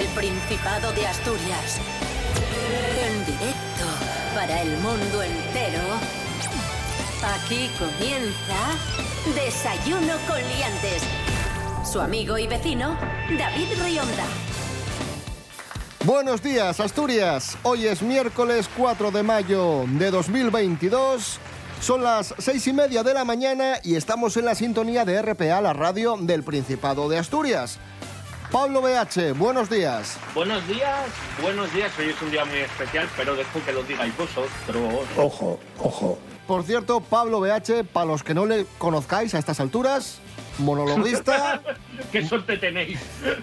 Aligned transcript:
desde 0.00 0.04
el 0.04 0.08
Principado 0.14 0.92
de 0.92 1.06
Asturias. 1.06 1.78
En 3.06 3.26
directo 3.26 3.84
para 4.34 4.62
el 4.62 4.76
mundo 4.78 5.22
entero. 5.22 5.82
Aquí 7.34 7.68
comienza 7.78 9.34
Desayuno 9.34 10.14
con 10.26 10.38
Liantes. 10.38 11.02
Su 11.90 12.00
amigo 12.00 12.38
y 12.38 12.46
vecino, 12.46 12.96
David 13.38 13.68
Rionda. 13.82 14.24
Buenos 16.04 16.42
días, 16.42 16.80
Asturias. 16.80 17.58
Hoy 17.62 17.86
es 17.86 18.02
miércoles 18.02 18.68
4 18.76 19.10
de 19.10 19.22
mayo 19.22 19.84
de 19.86 20.10
2022. 20.10 21.38
Son 21.80 22.02
las 22.02 22.34
seis 22.38 22.66
y 22.66 22.72
media 22.72 23.02
de 23.02 23.14
la 23.14 23.24
mañana 23.24 23.78
y 23.82 23.96
estamos 23.96 24.36
en 24.36 24.44
la 24.44 24.54
sintonía 24.54 25.04
de 25.04 25.20
RPA, 25.20 25.60
la 25.60 25.72
radio 25.72 26.16
del 26.18 26.42
Principado 26.42 27.08
de 27.08 27.18
Asturias. 27.18 27.78
Pablo 28.52 28.82
BH, 28.82 29.32
buenos 29.38 29.70
días. 29.70 30.18
Buenos 30.34 30.66
días, 30.66 31.06
buenos 31.40 31.72
días. 31.72 31.92
Hoy 31.98 32.06
es 32.06 32.20
un 32.20 32.32
día 32.32 32.44
muy 32.44 32.58
especial, 32.58 33.08
pero 33.16 33.36
dejo 33.36 33.64
que 33.64 33.72
lo 33.72 33.82
digáis 33.84 34.16
vosotros. 34.16 34.50
Ojo, 35.16 35.60
ojo. 35.78 36.18
Por 36.48 36.64
cierto, 36.64 37.00
Pablo 37.00 37.38
BH, 37.40 37.84
para 37.92 38.06
los 38.06 38.24
que 38.24 38.34
no 38.34 38.46
le 38.46 38.66
conozcáis 38.78 39.34
a 39.36 39.38
estas 39.38 39.60
alturas, 39.60 40.18
monologuista, 40.58 41.60
¡Qué 42.12 42.26
suerte 42.26 42.56
tenéis! 42.56 42.98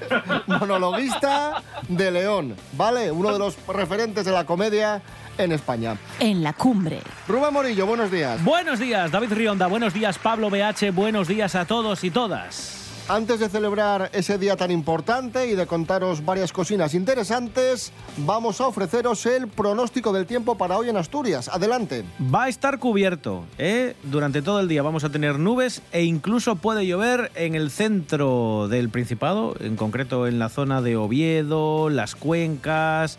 monologuista 0.48 1.64
de 1.88 2.12
León, 2.12 2.58
¿vale? 2.74 3.10
Uno 3.10 3.32
de 3.32 3.40
los 3.40 3.56
referentes 3.68 4.26
de 4.26 4.34
la 4.34 4.46
comedia 4.46 5.02
en 5.38 5.54
España. 5.54 5.96
en 6.20 6.44
la 6.44 6.52
cumbre. 6.52 7.00
Rubén 7.30 7.54
Morillo, 7.54 7.86
buenos 7.86 8.12
días. 8.12 8.44
Buenos 8.44 8.78
días, 8.78 9.10
David 9.10 9.32
Rionda. 9.32 9.68
Buenos 9.68 9.94
días, 9.94 10.18
Pablo 10.18 10.50
BH. 10.50 10.92
Buenos 10.92 11.30
días 11.30 11.56
a 11.56 11.64
todos 11.64 12.04
y 12.04 12.12
todas. 12.12 12.87
Antes 13.10 13.40
de 13.40 13.48
celebrar 13.48 14.10
ese 14.12 14.38
día 14.38 14.58
tan 14.58 14.70
importante 14.70 15.48
y 15.48 15.56
de 15.56 15.66
contaros 15.66 16.26
varias 16.26 16.52
cocinas 16.52 16.94
interesantes, 16.94 17.94
vamos 18.18 18.60
a 18.60 18.68
ofreceros 18.68 19.26
el 19.26 19.48
pronóstico 19.48 20.12
del 20.12 20.26
tiempo 20.26 20.58
para 20.58 20.78
hoy 20.78 20.90
en 20.90 20.98
Asturias. 20.98 21.48
Adelante. 21.48 22.04
Va 22.22 22.44
a 22.44 22.50
estar 22.50 22.80
cubierto, 22.80 23.46
¿eh? 23.58 23.96
Durante 24.04 24.42
todo 24.42 24.60
el 24.60 24.68
día 24.68 24.82
vamos 24.82 25.06
a 25.06 25.10
tener 25.10 25.40
nubes 25.40 25.82
e 25.94 26.04
incluso 26.04 26.58
puede 26.58 26.86
llover 26.86 27.32
en 27.36 27.56
el 27.56 27.72
centro 27.72 28.68
del 28.68 28.90
Principado, 28.90 29.56
en 29.62 29.78
concreto 29.78 30.28
en 30.28 30.38
la 30.38 30.50
zona 30.50 30.82
de 30.82 30.98
Oviedo, 30.98 31.90
las 31.90 32.14
cuencas, 32.14 33.18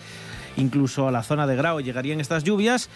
incluso 0.58 1.08
a 1.08 1.10
la 1.10 1.22
zona 1.22 1.46
de 1.46 1.56
Grao 1.56 1.80
llegarían 1.80 2.20
estas 2.20 2.44
lluvias 2.44 2.90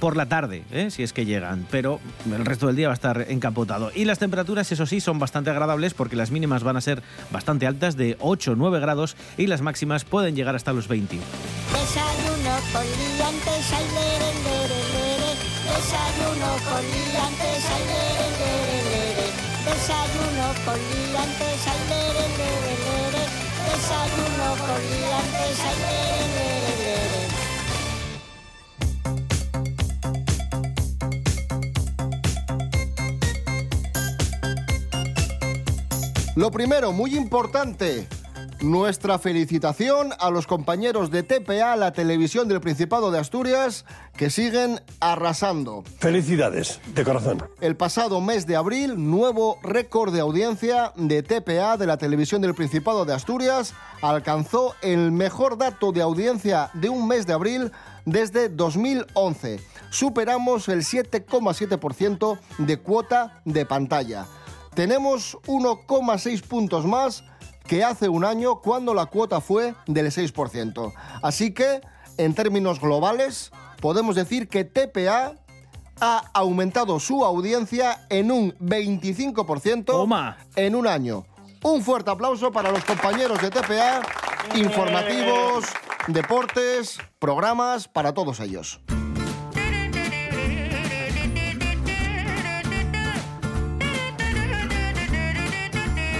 por 0.00 0.16
la 0.16 0.26
tarde, 0.26 0.64
¿eh? 0.70 0.90
si 0.90 1.02
es 1.02 1.12
que 1.12 1.26
llegan, 1.26 1.66
pero 1.70 2.00
el 2.26 2.44
resto 2.44 2.66
del 2.66 2.76
día 2.76 2.88
va 2.88 2.92
a 2.92 2.94
estar 2.94 3.26
encapotado. 3.28 3.90
Y 3.94 4.04
las 4.04 4.18
temperaturas, 4.18 4.70
eso 4.72 4.86
sí, 4.86 5.00
son 5.00 5.18
bastante 5.18 5.50
agradables 5.50 5.94
porque 5.94 6.16
las 6.16 6.30
mínimas 6.30 6.62
van 6.62 6.76
a 6.76 6.80
ser 6.80 7.02
bastante 7.30 7.66
altas, 7.66 7.96
de 7.96 8.16
8 8.20 8.52
o 8.52 8.56
9 8.56 8.80
grados, 8.80 9.16
y 9.36 9.46
las 9.46 9.60
máximas 9.60 10.04
pueden 10.04 10.36
llegar 10.36 10.54
hasta 10.54 10.72
los 10.72 10.88
20. 10.88 11.16
Desayuno 11.16 12.56
con. 16.70 16.84
Desayuno 19.64 20.54
con. 20.64 20.78
Desayuno 23.68 24.48
con 24.56 24.80
liantes, 24.90 25.60
ay, 25.60 25.76
lere. 26.34 26.98
Lo 36.34 36.50
primero, 36.50 36.92
muy 36.92 37.16
importante, 37.16 38.06
nuestra 38.60 39.18
felicitación 39.18 40.10
a 40.18 40.30
los 40.30 40.46
compañeros 40.46 41.10
de 41.10 41.22
TPA, 41.22 41.76
la 41.76 41.92
televisión 41.92 42.48
del 42.48 42.60
Principado 42.60 43.10
de 43.10 43.18
Asturias, 43.18 43.84
que 44.16 44.30
siguen 44.30 44.80
arrasando. 45.00 45.84
Felicidades, 45.98 46.80
de 46.94 47.04
corazón. 47.04 47.42
El 47.60 47.76
pasado 47.76 48.20
mes 48.20 48.46
de 48.46 48.56
abril, 48.56 48.94
nuevo 49.10 49.58
récord 49.62 50.12
de 50.12 50.20
audiencia 50.20 50.92
de 50.96 51.22
TPA 51.22 51.76
de 51.76 51.86
la 51.86 51.98
televisión 51.98 52.42
del 52.42 52.54
Principado 52.54 53.04
de 53.04 53.14
Asturias 53.14 53.74
alcanzó 54.02 54.74
el 54.82 55.12
mejor 55.12 55.58
dato 55.58 55.92
de 55.92 56.02
audiencia 56.02 56.70
de 56.74 56.88
un 56.88 57.06
mes 57.06 57.26
de 57.26 57.32
abril 57.32 57.72
desde 58.04 58.48
2011. 58.48 59.60
Superamos 59.90 60.68
el 60.68 60.80
7,7% 60.80 62.38
de 62.58 62.76
cuota 62.78 63.40
de 63.44 63.66
pantalla. 63.66 64.26
Tenemos 64.74 65.36
1,6 65.46 66.42
puntos 66.42 66.86
más 66.86 67.24
que 67.68 67.84
hace 67.84 68.08
un 68.08 68.24
año 68.24 68.60
cuando 68.60 68.94
la 68.94 69.06
cuota 69.06 69.40
fue 69.40 69.74
del 69.86 70.06
6%. 70.06 70.92
Así 71.22 71.52
que, 71.52 71.80
en 72.16 72.34
términos 72.34 72.80
globales, 72.80 73.52
podemos 73.80 74.16
decir 74.16 74.48
que 74.48 74.64
TPA 74.64 75.34
ha 76.00 76.22
aumentado 76.32 76.98
su 76.98 77.24
audiencia 77.24 78.06
en 78.08 78.32
un 78.32 78.52
25% 78.58 79.84
Toma. 79.84 80.38
en 80.56 80.74
un 80.74 80.86
año. 80.86 81.26
Un 81.62 81.82
fuerte 81.82 82.10
aplauso 82.10 82.50
para 82.50 82.72
los 82.72 82.84
compañeros 82.84 83.40
de 83.42 83.50
TPA, 83.50 84.02
informativos, 84.54 85.66
deportes, 86.06 86.98
programas, 87.18 87.86
para 87.86 88.14
todos 88.14 88.40
ellos. 88.40 88.80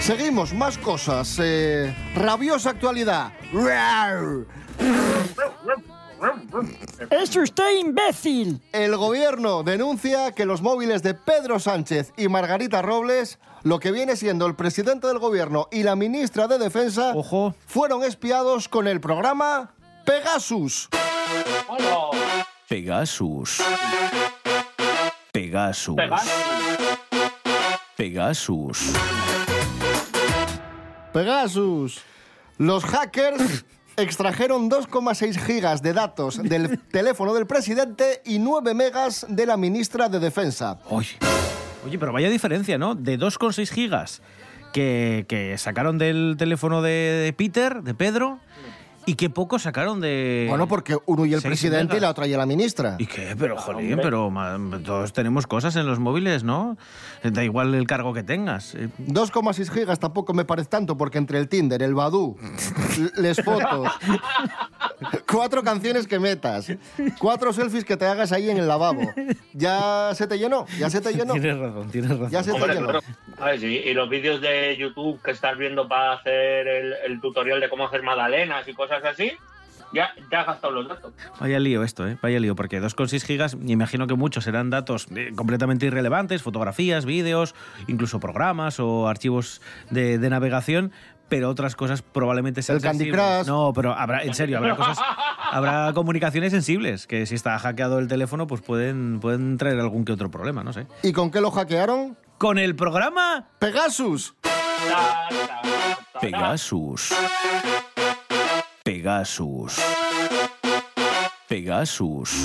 Seguimos, 0.09 0.55
más 0.55 0.79
cosas. 0.79 1.39
eh, 1.39 1.95
rabiosa 2.15 2.71
actualidad. 2.71 3.31
¡Es 7.11 7.37
usted 7.37 7.79
imbécil! 7.79 8.63
El 8.73 8.97
gobierno 8.97 9.63
denuncia 9.63 10.33
que 10.33 10.47
los 10.47 10.63
móviles 10.63 11.03
de 11.03 11.13
Pedro 11.13 11.59
Sánchez 11.61 12.15
y 12.17 12.29
Margarita 12.29 12.81
Robles, 12.81 13.39
lo 13.65 13.81
que 13.81 13.93
viene 13.93 14.17
siendo 14.17 14.47
el 14.47 14.57
presidente 14.57 15.07
del 15.09 15.19
gobierno 15.19 15.69
y 15.71 15.83
la 15.83 15.95
ministra 15.95 16.49
de 16.49 16.57
Defensa, 16.57 17.13
Ojo. 17.15 17.55
fueron 17.67 18.03
espiados 18.03 18.67
con 18.71 18.89
el 18.89 19.03
programa 19.03 19.75
Pegasus. 20.07 20.89
Pegasus. 22.67 23.61
Pegasus. 25.33 25.97
Pegasus. 25.97 26.31
Pegasus. 27.95 29.18
Pegasus. 31.19 32.01
Los 32.59 32.85
hackers 32.85 33.65
extrajeron 33.97 34.71
2,6 34.71 35.37
gigas 35.45 35.83
de 35.83 35.93
datos 35.93 36.41
del 36.41 36.79
teléfono 36.93 37.35
del 37.35 37.45
presidente 37.45 38.23
y 38.25 38.39
9 38.39 38.73
megas 38.73 39.27
de 39.29 39.45
la 39.45 39.57
ministra 39.57 40.09
de 40.09 40.21
Defensa. 40.21 40.79
Oye, 40.89 41.17
oye, 41.85 41.99
pero 41.99 42.13
vaya 42.13 42.31
diferencia, 42.31 42.79
¿no? 42.79 42.95
De 42.95 43.19
2,6 43.19 43.69
gigas 43.69 44.23
que, 44.73 45.27
que 45.29 45.59
sacaron 45.59 45.99
del 45.99 46.37
teléfono 46.39 46.83
de, 46.83 46.91
de 47.25 47.33
Peter, 47.33 47.83
de 47.83 47.95
Pedro, 47.95 48.39
y 49.09 49.15
que 49.15 49.31
poco 49.31 49.59
sacaron 49.59 50.01
de... 50.01 50.47
Bueno, 50.49 50.69
porque 50.69 50.97
uno 51.07 51.25
y 51.25 51.33
el 51.35 51.41
seis 51.41 51.51
presidente 51.51 51.95
y 51.95 51.97
megas. 51.97 52.03
la 52.03 52.11
otra 52.11 52.27
y 52.27 52.31
la 52.33 52.45
ministra. 52.47 52.97
¿Y 52.99 53.07
qué? 53.07 53.35
Pero, 53.39 53.57
jolín, 53.57 53.99
pero 54.03 54.31
todos 54.85 55.13
tenemos 55.13 55.47
cosas 55.47 55.77
en 55.77 55.87
los 55.87 55.99
móviles, 55.99 56.45
¿no? 56.45 56.77
Da 57.23 57.43
igual 57.43 57.75
el 57.75 57.87
cargo 57.87 58.13
que 58.13 58.23
tengas. 58.23 58.75
Eh, 58.75 58.89
2,6 59.07 59.71
gigas 59.71 59.99
tampoco 59.99 60.35
me 60.35 60.45
parece 60.45 60.69
tanto 60.69 60.97
porque 60.97 61.19
entre 61.19 61.39
el 61.39 61.49
Tinder, 61.49 61.83
el 61.83 61.95
Badoo, 61.95 62.37
l- 62.99 63.11
les 63.23 63.43
fotos, 63.43 63.89
cuatro 65.31 65.63
canciones 65.63 66.07
que 66.07 66.19
metas, 66.19 66.73
cuatro 67.19 67.53
selfies 67.53 67.85
que 67.85 67.97
te 67.97 68.07
hagas 68.07 68.33
ahí 68.33 68.51
en 68.51 68.59
el 68.59 68.69
lavabo, 68.69 69.03
ya 69.53 70.11
se 70.15 70.27
te 70.27 70.39
llenó, 70.39 70.67
ya 70.79 70.91
se 70.91 71.01
te 71.01 71.13
llenó, 71.15 71.33
Tienes 71.35 71.59
razón, 71.59 71.91
tienes 71.91 72.11
razón. 72.11 72.31
ya 72.31 72.43
se 72.43 72.53
te 72.53 72.57
Hombre, 72.57 72.75
llenó. 72.75 72.99
A 73.41 73.45
ver, 73.47 73.61
sí, 73.61 73.67
y 73.85 73.95
los 73.95 74.09
vídeos 74.09 74.41
de 74.41 74.77
YouTube 74.77 75.21
que 75.23 75.31
estás 75.31 75.57
viendo 75.57 75.87
para 75.89 76.15
hacer 76.15 76.67
el, 76.67 76.93
el 77.07 77.21
tutorial 77.21 77.61
de 77.61 77.69
cómo 77.69 77.87
hacer 77.87 78.03
magdalenas 78.03 78.67
y 78.69 78.75
cosas 78.75 78.98
así, 79.05 79.33
ya, 79.93 80.11
ya 80.31 80.41
has 80.41 80.47
gastado 80.47 80.73
los 80.73 80.89
datos. 80.89 81.13
Vaya 81.41 81.59
lío 81.59 81.83
esto, 81.83 82.07
¿eh? 82.07 82.19
Vaya 82.23 82.39
lío, 82.41 82.55
porque 82.55 82.81
2,6 82.81 83.23
gigas, 83.23 83.57
me 83.57 83.73
imagino 83.73 84.07
que 84.07 84.15
muchos 84.15 84.45
serán 84.45 84.71
datos 84.71 85.07
eh, 85.15 85.33
completamente 85.35 85.87
irrelevantes, 85.87 86.43
fotografías, 86.43 87.05
vídeos, 87.05 87.55
incluso 87.87 88.21
programas 88.21 88.81
o 88.81 89.09
archivos 89.09 89.63
de, 89.91 90.19
de 90.19 90.31
navegación, 90.31 90.93
pero 91.29 91.49
otras 91.51 91.77
cosas 91.77 92.03
probablemente 92.03 92.63
sean 92.63 92.77
El 92.77 92.83
Candy. 92.83 93.11
Crush. 93.11 93.47
No, 93.47 93.73
pero 93.75 93.93
habrá, 93.93 94.23
en 94.23 94.35
serio, 94.35 94.59
habrá 94.59 94.77
cosas, 94.77 94.99
habrá 95.51 95.93
comunicaciones 95.95 96.53
sensibles, 96.53 97.07
que 97.07 97.27
si 97.27 97.35
está 97.35 97.59
hackeado 97.59 97.99
el 97.99 98.09
teléfono, 98.09 98.47
pues 98.47 98.61
pueden, 98.61 99.21
pueden 99.21 99.57
traer 99.59 99.79
algún 99.81 100.05
que 100.05 100.13
otro 100.13 100.31
problema, 100.31 100.65
no 100.65 100.73
sé. 100.73 100.87
¿Y 101.03 101.13
con 101.13 101.31
qué 101.31 101.41
lo 101.41 101.51
hackearon? 101.51 102.17
Con 102.39 102.59
el 102.59 102.77
programa 102.77 103.49
Pegasus. 103.59 104.35
Pegasus. 106.21 107.13
Pegasus. 108.99 109.79
Pegasus. 111.47 112.45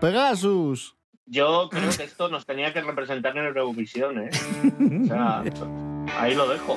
Pegasus. 0.00 0.96
Yo 1.26 1.68
creo 1.70 1.90
que 1.96 2.02
esto 2.02 2.28
nos 2.28 2.44
tenía 2.44 2.72
que 2.72 2.80
representar 2.80 3.38
en 3.38 3.44
Eurovisión, 3.44 4.18
¿eh? 4.18 4.30
O 5.04 5.06
sea, 5.06 5.44
ahí 6.18 6.34
lo 6.34 6.48
dejo. 6.48 6.76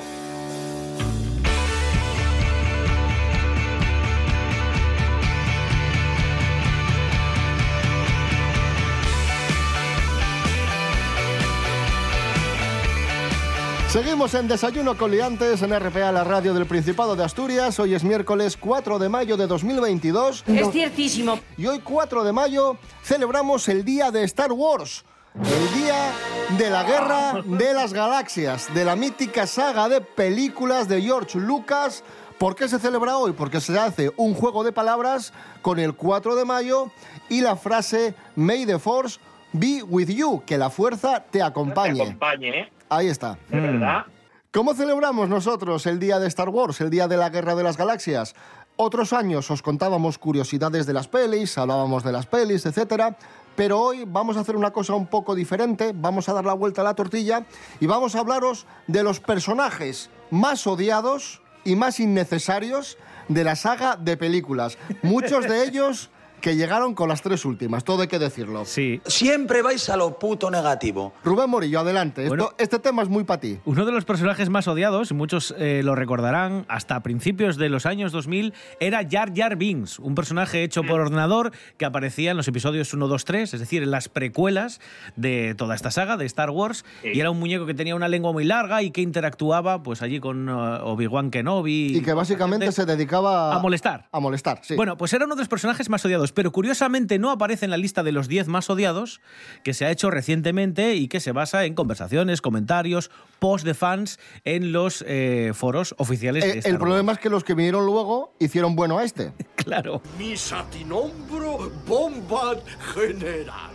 Seguimos 13.88 14.34
en 14.34 14.48
Desayuno 14.48 14.96
con 14.98 15.10
Liantes 15.10 15.62
en 15.62 15.70
RPA, 15.78 16.12
la 16.12 16.22
radio 16.22 16.52
del 16.52 16.66
Principado 16.66 17.16
de 17.16 17.24
Asturias. 17.24 17.78
Hoy 17.80 17.94
es 17.94 18.04
miércoles 18.04 18.56
4 18.58 18.98
de 18.98 19.08
mayo 19.08 19.36
de 19.38 19.46
2022. 19.46 20.44
Es 20.46 20.70
ciertísimo. 20.70 21.40
Y 21.56 21.66
hoy 21.66 21.80
4 21.80 22.22
de 22.22 22.32
mayo 22.32 22.76
celebramos 23.02 23.66
el 23.68 23.84
día 23.84 24.10
de 24.10 24.24
Star 24.24 24.52
Wars. 24.52 25.04
El 25.34 25.80
día 25.80 26.12
de 26.58 26.68
la 26.70 26.82
guerra 26.84 27.42
de 27.44 27.72
las 27.72 27.92
galaxias, 27.94 28.72
de 28.74 28.84
la 28.84 28.94
mítica 28.94 29.46
saga 29.46 29.88
de 29.88 30.00
películas 30.02 30.86
de 30.88 31.00
George 31.00 31.38
Lucas. 31.38 32.04
¿Por 32.36 32.54
qué 32.56 32.68
se 32.68 32.78
celebra 32.78 33.16
hoy? 33.16 33.32
Porque 33.32 33.60
se 33.60 33.78
hace 33.78 34.12
un 34.16 34.34
juego 34.34 34.64
de 34.64 34.72
palabras 34.72 35.32
con 35.62 35.78
el 35.78 35.94
4 35.94 36.36
de 36.36 36.44
mayo 36.44 36.90
y 37.30 37.40
la 37.40 37.56
frase 37.56 38.14
May 38.36 38.66
the 38.66 38.78
Force 38.78 39.18
be 39.52 39.82
with 39.82 40.08
you, 40.08 40.42
que 40.44 40.58
la 40.58 40.68
fuerza 40.68 41.20
te 41.24 41.38
Te 41.38 41.42
acompañe. 41.42 42.02
acompañe, 42.02 42.48
¿eh? 42.60 42.72
Ahí 42.88 43.08
está. 43.08 43.38
De 43.48 43.60
verdad. 43.60 44.06
¿Cómo 44.50 44.74
celebramos 44.74 45.28
nosotros 45.28 45.86
el 45.86 45.98
día 45.98 46.18
de 46.18 46.26
Star 46.28 46.48
Wars, 46.48 46.80
el 46.80 46.88
día 46.88 47.06
de 47.06 47.16
la 47.16 47.28
Guerra 47.28 47.54
de 47.54 47.62
las 47.62 47.76
Galaxias? 47.76 48.34
Otros 48.76 49.12
años 49.12 49.50
os 49.50 49.60
contábamos 49.60 50.18
curiosidades 50.18 50.86
de 50.86 50.92
las 50.92 51.08
pelis, 51.08 51.58
hablábamos 51.58 52.02
de 52.02 52.12
las 52.12 52.26
pelis, 52.26 52.64
etc. 52.64 53.14
Pero 53.56 53.80
hoy 53.80 54.04
vamos 54.06 54.36
a 54.36 54.40
hacer 54.40 54.56
una 54.56 54.70
cosa 54.70 54.94
un 54.94 55.06
poco 55.06 55.34
diferente, 55.34 55.92
vamos 55.94 56.28
a 56.28 56.32
dar 56.32 56.44
la 56.44 56.54
vuelta 56.54 56.80
a 56.80 56.84
la 56.84 56.94
tortilla 56.94 57.44
y 57.80 57.86
vamos 57.86 58.14
a 58.14 58.20
hablaros 58.20 58.66
de 58.86 59.02
los 59.02 59.20
personajes 59.20 60.10
más 60.30 60.66
odiados 60.66 61.42
y 61.64 61.76
más 61.76 62.00
innecesarios 62.00 62.96
de 63.28 63.44
la 63.44 63.56
saga 63.56 63.96
de 63.96 64.16
películas. 64.16 64.78
Muchos 65.02 65.46
de 65.46 65.64
ellos 65.68 66.10
que 66.40 66.56
llegaron 66.56 66.94
con 66.94 67.08
las 67.08 67.22
tres 67.22 67.44
últimas, 67.44 67.84
todo 67.84 68.02
hay 68.02 68.08
que 68.08 68.18
decirlo. 68.18 68.64
Sí. 68.64 69.00
Siempre 69.06 69.62
vais 69.62 69.88
a 69.88 69.96
lo 69.96 70.18
puto 70.18 70.50
negativo. 70.50 71.12
Rubén 71.24 71.50
Morillo, 71.50 71.80
adelante. 71.80 72.22
Esto- 72.22 72.28
Bueno. 72.36 72.50
este 72.58 72.78
tema 72.78 73.02
es 73.02 73.08
muy 73.08 73.24
para 73.24 73.40
ti. 73.40 73.58
Uno 73.64 73.84
de 73.84 73.92
los 73.92 74.04
personajes 74.04 74.48
más 74.50 74.68
odiados, 74.68 75.10
y 75.10 75.14
muchos 75.14 75.54
eh, 75.58 75.82
lo 75.84 75.94
recordarán, 75.94 76.64
hasta 76.68 77.00
principios 77.02 77.56
de 77.56 77.68
los 77.68 77.86
años 77.86 78.12
2000, 78.12 78.54
era 78.80 79.00
Jar 79.08 79.32
Jar 79.34 79.56
Binks, 79.56 79.98
un 79.98 80.14
personaje 80.14 80.62
hecho 80.62 80.82
por 80.84 81.00
ordenador 81.00 81.52
que 81.76 81.84
aparecía 81.84 82.30
en 82.30 82.36
los 82.36 82.48
episodios 82.48 82.92
1, 82.94 83.08
2, 83.08 83.24
3, 83.24 83.54
es 83.54 83.60
decir, 83.60 83.82
en 83.82 83.90
las 83.90 84.08
precuelas 84.08 84.80
de 85.16 85.54
toda 85.56 85.74
esta 85.74 85.90
saga 85.90 86.16
de 86.16 86.24
Star 86.26 86.50
Wars, 86.50 86.84
Sí. 87.02 87.08
y 87.14 87.20
era 87.20 87.30
un 87.30 87.38
muñeco 87.38 87.66
que 87.66 87.74
tenía 87.74 87.94
una 87.94 88.08
lengua 88.08 88.32
muy 88.32 88.44
larga 88.44 88.82
y 88.82 88.90
que 88.90 89.00
interactuaba 89.00 89.82
pues 89.82 90.02
allí 90.02 90.20
con 90.20 90.48
eh, 90.48 90.52
Obi-Wan 90.52 91.30
Kenobi. 91.30 91.96
Y 91.96 92.02
que 92.02 92.12
básicamente 92.12 92.70
se 92.72 92.84
dedicaba 92.86 93.54
a 93.54 93.58
molestar. 93.58 94.08
A 94.12 94.20
molestar, 94.20 94.60
sí. 94.62 94.74
Bueno, 94.76 94.96
pues 94.96 95.12
era 95.12 95.24
uno 95.24 95.34
de 95.34 95.40
los 95.42 95.48
personajes 95.48 95.88
más 95.88 96.04
odiados, 96.04 96.27
pero 96.32 96.52
curiosamente 96.52 97.18
no 97.18 97.30
aparece 97.30 97.64
en 97.64 97.70
la 97.70 97.76
lista 97.76 98.02
de 98.02 98.12
los 98.12 98.28
10 98.28 98.48
más 98.48 98.70
odiados 98.70 99.20
que 99.64 99.74
se 99.74 99.84
ha 99.84 99.90
hecho 99.90 100.10
recientemente 100.10 100.94
y 100.94 101.08
que 101.08 101.20
se 101.20 101.32
basa 101.32 101.64
en 101.64 101.74
conversaciones, 101.74 102.40
comentarios, 102.40 103.10
posts 103.38 103.64
de 103.64 103.74
fans 103.74 104.18
en 104.44 104.72
los 104.72 105.04
eh, 105.06 105.52
foros 105.54 105.94
oficiales 105.98 106.44
de 106.44 106.50
Eh, 106.50 106.58
Star 106.58 106.72
el 106.72 106.78
problema 106.78 107.12
es 107.12 107.18
que 107.18 107.30
los 107.30 107.44
que 107.44 107.54
vinieron 107.54 107.86
luego 107.86 108.34
hicieron 108.38 108.76
bueno 108.76 108.98
a 108.98 109.04
este. 109.04 109.32
Claro. 109.68 110.00
Misa 110.18 110.64
ti 110.70 110.82
nombro 110.82 111.70
Bombard 111.86 112.62
General. 112.94 113.70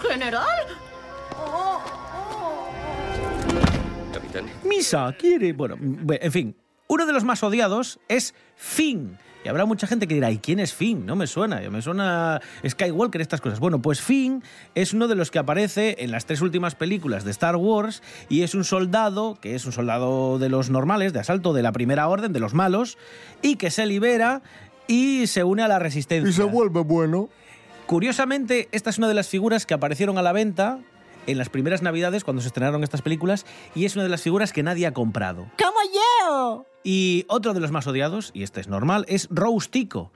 ¿General? 0.00 0.66
Capitán. 4.12 4.44
Misa 4.62 5.12
quiere... 5.18 5.52
Bueno, 5.52 5.76
en 5.80 6.30
fin, 6.30 6.56
uno 6.86 7.06
de 7.06 7.12
los 7.12 7.24
más 7.24 7.42
odiados 7.42 7.98
es 8.08 8.34
Finn. 8.54 9.18
Y 9.44 9.48
habrá 9.48 9.66
mucha 9.66 9.86
gente 9.86 10.08
que 10.08 10.14
dirá, 10.14 10.30
¿y 10.30 10.38
quién 10.38 10.58
es 10.58 10.72
Finn? 10.72 11.04
No 11.04 11.16
me 11.16 11.26
suena, 11.26 11.60
me 11.70 11.82
suena 11.82 12.40
Skywalker, 12.66 13.20
estas 13.20 13.42
cosas. 13.42 13.60
Bueno, 13.60 13.82
pues 13.82 14.00
Finn 14.00 14.42
es 14.74 14.94
uno 14.94 15.06
de 15.06 15.14
los 15.14 15.30
que 15.30 15.38
aparece 15.38 15.96
en 15.98 16.10
las 16.12 16.24
tres 16.24 16.40
últimas 16.40 16.74
películas 16.74 17.24
de 17.24 17.30
Star 17.30 17.56
Wars 17.56 18.02
y 18.30 18.42
es 18.42 18.54
un 18.54 18.64
soldado, 18.64 19.36
que 19.40 19.54
es 19.54 19.66
un 19.66 19.72
soldado 19.72 20.38
de 20.38 20.48
los 20.48 20.70
normales, 20.70 21.12
de 21.12 21.20
asalto 21.20 21.52
de 21.52 21.62
la 21.62 21.72
primera 21.72 22.08
orden, 22.08 22.32
de 22.32 22.40
los 22.40 22.54
malos, 22.54 22.96
y 23.42 23.56
que 23.56 23.70
se 23.70 23.84
libera 23.84 24.40
y 24.86 25.26
se 25.26 25.44
une 25.44 25.62
a 25.62 25.68
la 25.68 25.78
resistencia. 25.78 26.30
Y 26.30 26.32
se 26.32 26.44
vuelve 26.44 26.80
bueno. 26.80 27.28
Curiosamente, 27.86 28.68
esta 28.72 28.88
es 28.88 28.96
una 28.96 29.08
de 29.08 29.14
las 29.14 29.28
figuras 29.28 29.66
que 29.66 29.74
aparecieron 29.74 30.16
a 30.16 30.22
la 30.22 30.32
venta 30.32 30.78
en 31.26 31.38
las 31.38 31.48
primeras 31.48 31.82
navidades 31.82 32.24
cuando 32.24 32.42
se 32.42 32.48
estrenaron 32.48 32.82
estas 32.84 33.02
películas 33.02 33.46
y 33.74 33.84
es 33.84 33.94
una 33.94 34.04
de 34.04 34.10
las 34.10 34.22
figuras 34.22 34.52
que 34.52 34.62
nadie 34.62 34.86
ha 34.86 34.92
comprado. 34.92 35.46
¡Como 35.58 35.78
yo! 35.92 36.66
Y 36.82 37.24
otro 37.28 37.54
de 37.54 37.60
los 37.60 37.70
más 37.70 37.86
odiados, 37.86 38.30
y 38.34 38.42
este 38.42 38.60
es 38.60 38.68
normal, 38.68 39.06
es 39.08 39.28
Rose 39.30 39.68
Tico, 39.70 40.12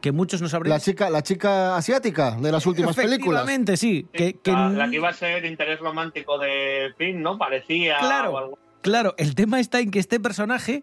que 0.00 0.12
muchos 0.12 0.40
no 0.42 0.48
sabréis. 0.48 0.72
La 0.74 0.80
chica, 0.80 1.10
la 1.10 1.22
chica 1.22 1.76
asiática 1.76 2.32
de 2.32 2.52
las 2.52 2.64
últimas 2.66 2.94
películas. 2.94 3.42
Efectivamente, 3.42 3.76
sí. 3.76 4.06
Que, 4.12 4.34
que 4.34 4.52
La, 4.52 4.68
la 4.70 4.88
que 4.90 4.96
iba 4.96 5.08
a 5.08 5.12
ser 5.12 5.44
interés 5.44 5.80
romántico 5.80 6.38
de 6.38 6.92
Finn, 6.98 7.22
¿no? 7.22 7.38
Parecía. 7.38 7.96
o 7.96 8.00
Claro, 8.00 8.38
algo. 8.38 8.58
claro. 8.82 9.14
El 9.18 9.34
tema 9.34 9.60
está 9.60 9.80
en 9.80 9.90
que 9.90 9.98
este 9.98 10.20
personaje 10.20 10.82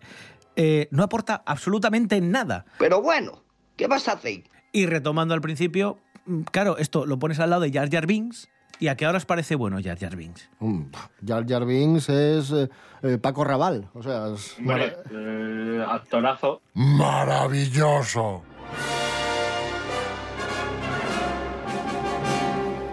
eh, 0.55 0.87
no 0.91 1.03
aporta 1.03 1.41
absolutamente 1.45 2.19
nada. 2.21 2.65
Pero 2.77 3.01
bueno, 3.01 3.43
¿qué 3.77 3.87
vas 3.87 4.07
a 4.09 4.13
hacer? 4.13 4.43
Y 4.71 4.85
retomando 4.85 5.33
al 5.33 5.41
principio, 5.41 5.99
mm, 6.25 6.41
claro, 6.43 6.77
esto 6.77 7.05
lo 7.05 7.17
pones 7.19 7.39
al 7.39 7.49
lado 7.49 7.61
de 7.61 7.71
Jar 7.71 7.89
Jar 7.89 8.07
Binks. 8.07 8.49
¿Y 8.79 8.87
a 8.87 8.95
qué 8.95 9.05
ahora 9.05 9.17
os 9.17 9.25
parece 9.25 9.55
bueno 9.55 9.77
Jar 9.83 9.97
Jar 9.99 10.15
Binks? 10.15 10.49
Mm, 10.59 10.83
Jar 11.27 11.45
Jar 11.47 11.65
Binks 11.65 12.07
es 12.09 12.51
eh, 12.51 12.69
eh, 13.03 13.17
Paco 13.17 13.43
Raval. 13.43 13.89
O 13.93 14.01
sea, 14.01 14.27
es 14.33 14.55
mara- 14.59 14.93
eh, 15.11 15.85
actorazo. 15.87 16.61
Maravilloso. 16.73 18.43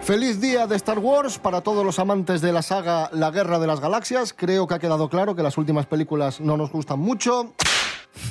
Feliz 0.02 0.40
día 0.40 0.66
de 0.68 0.76
Star 0.76 0.98
Wars 1.00 1.38
para 1.38 1.60
todos 1.62 1.84
los 1.84 1.98
amantes 1.98 2.40
de 2.40 2.52
la 2.52 2.62
saga 2.62 3.08
La 3.12 3.30
Guerra 3.32 3.58
de 3.58 3.66
las 3.66 3.80
Galaxias. 3.80 4.32
Creo 4.32 4.66
que 4.68 4.74
ha 4.74 4.78
quedado 4.78 5.08
claro 5.08 5.34
que 5.34 5.42
las 5.42 5.58
últimas 5.58 5.86
películas 5.86 6.40
no 6.40 6.56
nos 6.56 6.70
gustan 6.70 7.00
mucho. 7.00 7.55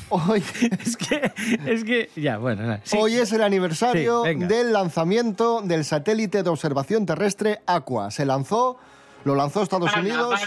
Hoy, 0.09 0.43
es 0.83 0.97
que, 0.97 1.31
es 1.65 1.83
que, 1.83 2.09
ya, 2.15 2.37
bueno, 2.37 2.79
sí. 2.83 2.97
hoy 2.99 3.15
es 3.15 3.31
el 3.31 3.41
aniversario 3.41 4.23
Sí, 4.23 4.35
del 4.35 4.73
lanzamiento 4.73 5.61
del 5.61 5.85
satélite 5.85 6.43
de 6.43 6.49
observación 6.49 7.05
terrestre 7.05 7.61
Aqua. 7.65 8.11
Se 8.11 8.25
lanzó, 8.25 8.77
lo 9.23 9.35
lanzó 9.35 9.61
Estados 9.63 9.91
Ana 9.93 10.01
Unidos. 10.01 10.39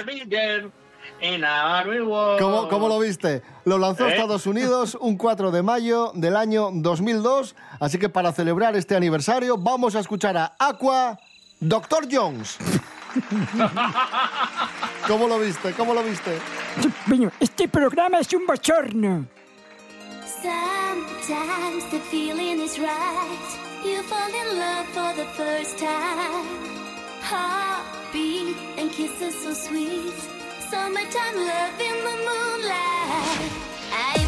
¿Cómo, 2.38 2.68
cómo 2.68 2.88
lo 2.88 2.98
viste? 3.00 3.42
Lo 3.64 3.78
lanzó 3.78 4.06
¿Eh? 4.06 4.12
Estados 4.12 4.46
Unidos 4.46 4.96
un 5.00 5.16
4 5.16 5.50
de 5.50 5.62
mayo 5.62 6.12
del 6.14 6.36
año 6.36 6.70
2002. 6.72 7.56
Así 7.80 7.98
que 7.98 8.08
para 8.08 8.32
celebrar 8.32 8.76
este 8.76 8.94
aniversario 8.94 9.56
vamos 9.58 9.96
a 9.96 10.00
escuchar 10.00 10.36
a 10.36 10.54
Aqua, 10.58 11.18
Dr. 11.60 12.08
Jones. 12.10 12.58
¿Cómo 15.06 15.26
lo 15.26 15.38
viste? 15.38 15.72
¿Cómo 15.72 15.94
lo 15.94 16.02
viste? 16.02 16.38
Bueno, 17.06 17.30
este 17.40 17.68
programa 17.68 18.18
es 18.18 18.32
un 18.32 18.46
bochorno. 18.46 19.26
Sometimes 20.42 21.84
the 21.90 22.00
feeling 22.10 22.60
is 22.60 22.78
right. 22.78 23.58
You 23.84 24.02
fall 24.02 24.28
in 24.28 24.58
love 24.58 24.86
for 24.88 25.14
the 25.14 25.26
first 25.36 25.78
time. 25.78 26.46
Heartbeat 27.22 28.56
and 28.76 28.90
kisses 28.90 29.34
so 29.42 29.52
sweet. 29.52 30.14
Summertime 30.70 31.36
love 31.36 31.80
in 31.80 32.04
the 32.04 32.16
moonlight. 32.26 33.52
I 33.92 34.27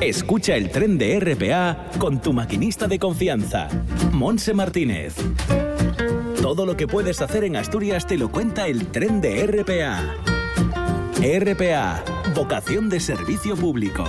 Escucha 0.00 0.54
el 0.54 0.70
tren 0.70 0.96
de 0.96 1.18
RPA 1.18 1.90
con 1.98 2.22
tu 2.22 2.32
maquinista 2.32 2.86
de 2.86 3.00
confianza, 3.00 3.68
Monse 4.12 4.54
Martínez. 4.54 5.16
Todo 6.40 6.64
lo 6.66 6.76
que 6.76 6.86
puedes 6.86 7.20
hacer 7.20 7.42
en 7.42 7.56
Asturias 7.56 8.06
te 8.06 8.16
lo 8.16 8.30
cuenta 8.30 8.68
el 8.68 8.86
tren 8.86 9.20
de 9.20 9.44
RPA. 9.44 10.14
RPA, 11.20 12.04
vocación 12.32 12.88
de 12.88 13.00
servicio 13.00 13.56
público. 13.56 14.04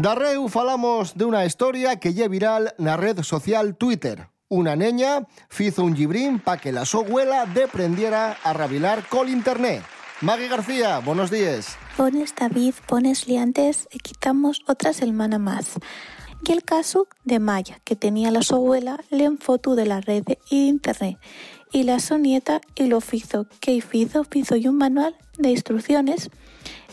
Darreu 0.00 0.48
falamos 0.48 1.14
de 1.14 1.26
una 1.26 1.44
historia 1.44 2.00
que 2.00 2.14
lle 2.14 2.24
viral 2.26 2.72
na 2.80 2.96
red 2.96 3.20
social 3.20 3.76
Twitter. 3.76 4.32
Una 4.48 4.72
neña 4.72 5.28
fizo 5.52 5.84
un 5.84 5.92
gibrín 5.92 6.40
pa 6.40 6.56
que 6.56 6.72
la 6.72 6.88
so 6.88 7.04
abuela 7.04 7.44
deprendiera 7.44 8.32
a 8.42 8.54
rabilar 8.54 9.04
col 9.12 9.28
internet. 9.28 9.84
Maggie 10.22 10.48
García, 10.48 11.00
buenos 11.00 11.30
días. 11.30 11.76
Pones 11.98 12.32
David, 12.34 12.72
pones 12.88 13.28
liantes 13.28 13.88
y 13.92 13.98
quitamos 13.98 14.62
otra 14.66 14.94
semana 14.94 15.38
más. 15.38 15.76
Y 16.48 16.52
el 16.52 16.64
caso 16.64 17.06
de 17.24 17.38
Maya, 17.38 17.76
que 17.84 17.94
tenía 17.94 18.30
la 18.30 18.40
su 18.40 18.54
abuela, 18.54 19.04
le 19.10 19.24
en 19.24 19.36
foto 19.36 19.76
de 19.76 19.84
la 19.84 20.00
red 20.00 20.24
de 20.24 20.38
internet. 20.48 21.18
Y 21.72 21.82
la 21.82 22.00
su 22.00 22.16
nieta 22.16 22.62
y 22.74 22.86
lo 22.86 23.02
fizo. 23.02 23.48
¿Qué 23.60 23.72
hizo? 23.92 24.24
Fizo 24.24 24.56
y 24.56 24.66
un 24.66 24.78
manual 24.78 25.14
de 25.36 25.50
instrucciones 25.50 26.30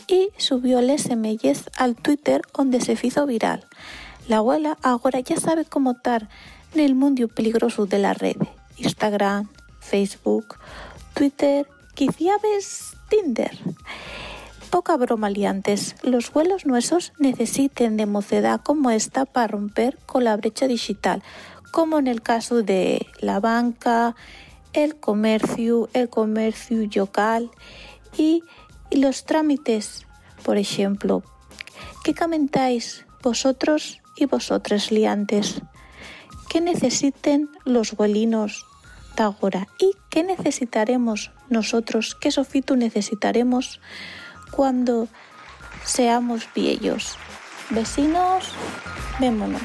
y 0.08 0.30
subió 0.38 0.80
les 0.80 1.02
semelles 1.02 1.70
al 1.76 1.94
Twitter 1.94 2.42
donde 2.56 2.80
se 2.80 2.98
hizo 3.00 3.26
viral. 3.26 3.64
La 4.26 4.38
abuela 4.38 4.76
ahora 4.82 5.20
ya 5.20 5.36
sabe 5.36 5.64
cómo 5.64 5.92
estar 5.92 6.28
en 6.74 6.80
el 6.80 6.94
mundo 6.94 7.28
peligroso 7.28 7.86
de 7.86 7.98
la 7.98 8.14
red. 8.14 8.36
Instagram, 8.76 9.48
Facebook, 9.80 10.56
Twitter, 11.14 11.66
quizá 11.94 12.38
ves 12.42 12.96
Tinder. 13.08 13.58
Poca 14.70 14.96
broma 14.96 15.30
liantes. 15.30 15.96
Los 16.02 16.30
vuelos 16.30 16.66
nuestros 16.66 17.12
necesiten 17.18 17.96
de 17.96 18.06
mocedad 18.06 18.60
como 18.62 18.90
esta 18.90 19.24
para 19.24 19.46
romper 19.46 19.98
con 20.04 20.24
la 20.24 20.36
brecha 20.36 20.66
digital, 20.66 21.22
como 21.70 21.98
en 21.98 22.06
el 22.06 22.20
caso 22.22 22.62
de 22.62 23.06
la 23.20 23.40
banca, 23.40 24.14
el 24.74 24.96
comercio, 24.96 25.88
el 25.94 26.08
comercio 26.08 26.86
local 26.94 27.50
y 28.16 28.42
y 28.90 28.98
los 28.98 29.24
trámites, 29.24 30.06
por 30.42 30.56
ejemplo. 30.56 31.22
¿Qué 32.04 32.14
comentáis 32.14 33.06
vosotros 33.22 34.00
y 34.16 34.26
vosotras 34.26 34.90
liantes? 34.90 35.62
¿Qué 36.48 36.60
necesiten 36.60 37.50
los 37.64 37.92
huelinos 37.92 38.64
de 39.16 39.22
ahora? 39.24 39.68
¿Y 39.78 39.92
qué 40.08 40.22
necesitaremos 40.22 41.30
nosotros? 41.50 42.14
¿Qué 42.14 42.30
sofito 42.30 42.76
necesitaremos 42.76 43.80
cuando 44.50 45.08
seamos 45.84 46.48
viejos? 46.54 47.16
Vecinos, 47.70 48.44
vémonos. 49.20 49.62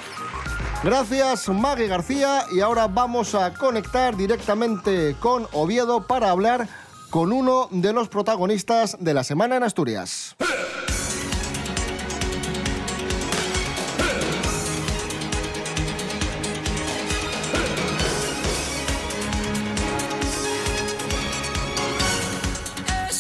Gracias 0.84 1.48
Maggie 1.48 1.88
García 1.88 2.44
y 2.52 2.60
ahora 2.60 2.88
vamos 2.88 3.36
a 3.36 3.54
conectar 3.54 4.18
directamente 4.18 5.16
con 5.18 5.48
Oviedo 5.54 6.06
para 6.06 6.30
hablar 6.30 6.68
con 7.14 7.32
uno 7.32 7.68
de 7.70 7.94
los 7.94 8.10
protagonistas 8.10 8.98
de 9.00 9.14
la 9.14 9.24
semana 9.24 9.56
en 9.56 9.62
Asturias. 9.62 10.36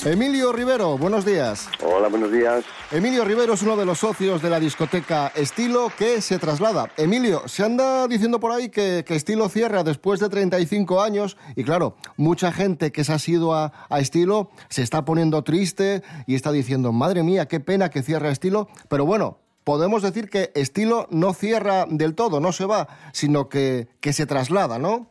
Emilio 0.06 0.52
Rivero, 0.52 0.98
buenos 0.98 1.24
días. 1.24 1.70
Hola, 1.82 2.10
buenos 2.10 2.30
días. 2.30 2.66
Emilio 2.92 3.24
Rivero 3.24 3.54
es 3.54 3.62
uno 3.62 3.78
de 3.78 3.86
los 3.86 4.00
socios 4.00 4.42
de 4.42 4.50
la 4.50 4.60
discoteca 4.60 5.32
Estilo 5.34 5.94
que 5.98 6.20
se 6.20 6.40
traslada. 6.40 6.92
Emilio, 6.98 7.48
se 7.48 7.64
anda 7.64 8.06
diciendo 8.10 8.42
por 8.42 8.52
ahí 8.52 8.68
que, 8.68 9.06
que 9.08 9.16
Estilo 9.16 9.48
cierra 9.48 9.86
después 9.86 10.20
de 10.20 10.28
35 10.28 11.02
años 11.02 11.38
y 11.56 11.64
claro, 11.64 11.96
mucha 12.18 12.52
gente 12.52 12.92
que 12.92 13.06
se 13.06 13.14
ha 13.14 13.20
sido 13.20 13.54
a, 13.54 13.72
a, 13.88 14.02
Estilo 14.02 14.52
se 14.68 14.84
está 14.84 15.06
poniendo 15.06 15.42
triste 15.42 16.04
y 16.28 16.36
está 16.36 16.52
diciendo, 16.52 16.92
madre 16.92 17.24
mía, 17.24 17.48
qué 17.48 17.62
pena 17.62 17.90
que 17.90 18.04
cierra 18.04 18.30
Estilo, 18.30 18.68
pero 18.90 19.06
bueno. 19.06 19.38
Podemos 19.64 20.04
decir 20.04 20.30
que 20.30 20.52
Estilo 20.56 21.08
no 21.10 21.34
cierra 21.34 21.86
del 21.88 22.16
todo, 22.16 22.42
no 22.42 22.52
se 22.52 22.66
va, 22.66 22.90
sino 23.14 23.48
que, 23.48 23.88
que 24.02 24.12
se 24.12 24.26
traslada, 24.26 24.78
¿no? 24.78 25.08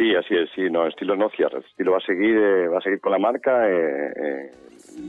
Sí, 0.00 0.14
así 0.14 0.34
es, 0.34 0.48
sí, 0.54 0.62
no, 0.70 0.86
estilo 0.86 1.14
no 1.14 1.28
cierra, 1.28 1.58
estilo 1.58 1.92
va 1.92 1.98
a 1.98 2.00
seguir, 2.00 2.34
eh, 2.34 2.68
va 2.68 2.78
a 2.78 2.80
seguir 2.80 3.02
con 3.02 3.12
la 3.12 3.18
marca, 3.18 3.68
eh, 3.68 4.12
eh, 4.16 4.50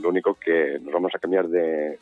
lo 0.02 0.10
único 0.10 0.34
que 0.34 0.78
nos 0.82 0.92
vamos 0.92 1.12
a 1.14 1.18
cambiar 1.18 1.48
de, 1.48 1.98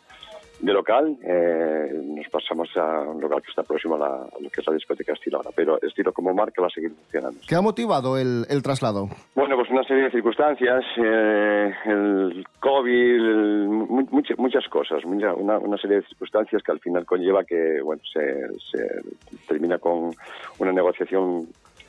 de 0.61 0.73
local, 0.73 1.17
eh, 1.23 2.03
nos 2.05 2.29
pasamos 2.29 2.69
a 2.77 3.03
un 3.03 3.21
local 3.21 3.41
que 3.43 3.51
está 3.51 3.63
próximo 3.63 3.95
a, 3.95 3.99
la, 3.99 4.07
a, 4.07 4.41
lo 4.41 4.51
que 4.51 4.61
es 4.61 4.67
la 4.67 4.75
discoteca 4.75 5.13
Estilo 5.13 5.39
ahora, 5.39 5.51
pero 5.55 5.81
Estilo 5.81 6.13
como 6.13 6.35
marca 6.35 6.61
va 6.61 6.67
a 6.67 6.71
seguir 6.71 6.91
funcionando. 6.91 7.41
¿Qué 7.49 7.55
ha 7.55 7.61
motivado 7.61 8.19
el, 8.19 8.45
el 8.49 8.63
traslado? 8.63 9.09
Bueno, 9.35 9.57
pues 9.57 9.71
una 9.71 9.85
serie 9.85 10.05
de 10.05 10.11
circunstancias, 10.11 10.85
eh, 10.97 11.73
el 11.87 12.45
COVID, 12.59 13.15
el, 13.15 13.69
muchas, 13.69 14.39
muchas 14.39 14.69
cosas, 14.69 15.05
una, 15.05 15.33
una, 15.33 15.79
serie 15.79 15.99
de 15.99 16.03
circunstancias 16.09 16.61
que 16.63 16.73
al 16.73 16.81
final 16.81 17.07
conlleva 17.07 17.45
que 17.45 17.81
bueno 17.83 18.03
se, 18.13 18.49
se 18.59 19.03
termina 19.47 19.79
con 19.79 20.11
una 20.59 20.73
negociación 20.73 21.47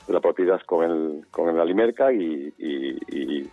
la 0.08 0.20
propiedad 0.20 0.60
con 0.66 0.84
el 0.84 1.26
con 1.30 1.48
el 1.48 1.60
Alimerca 1.60 2.12
y, 2.12 2.52
y, 2.58 2.98
y, 3.08 3.50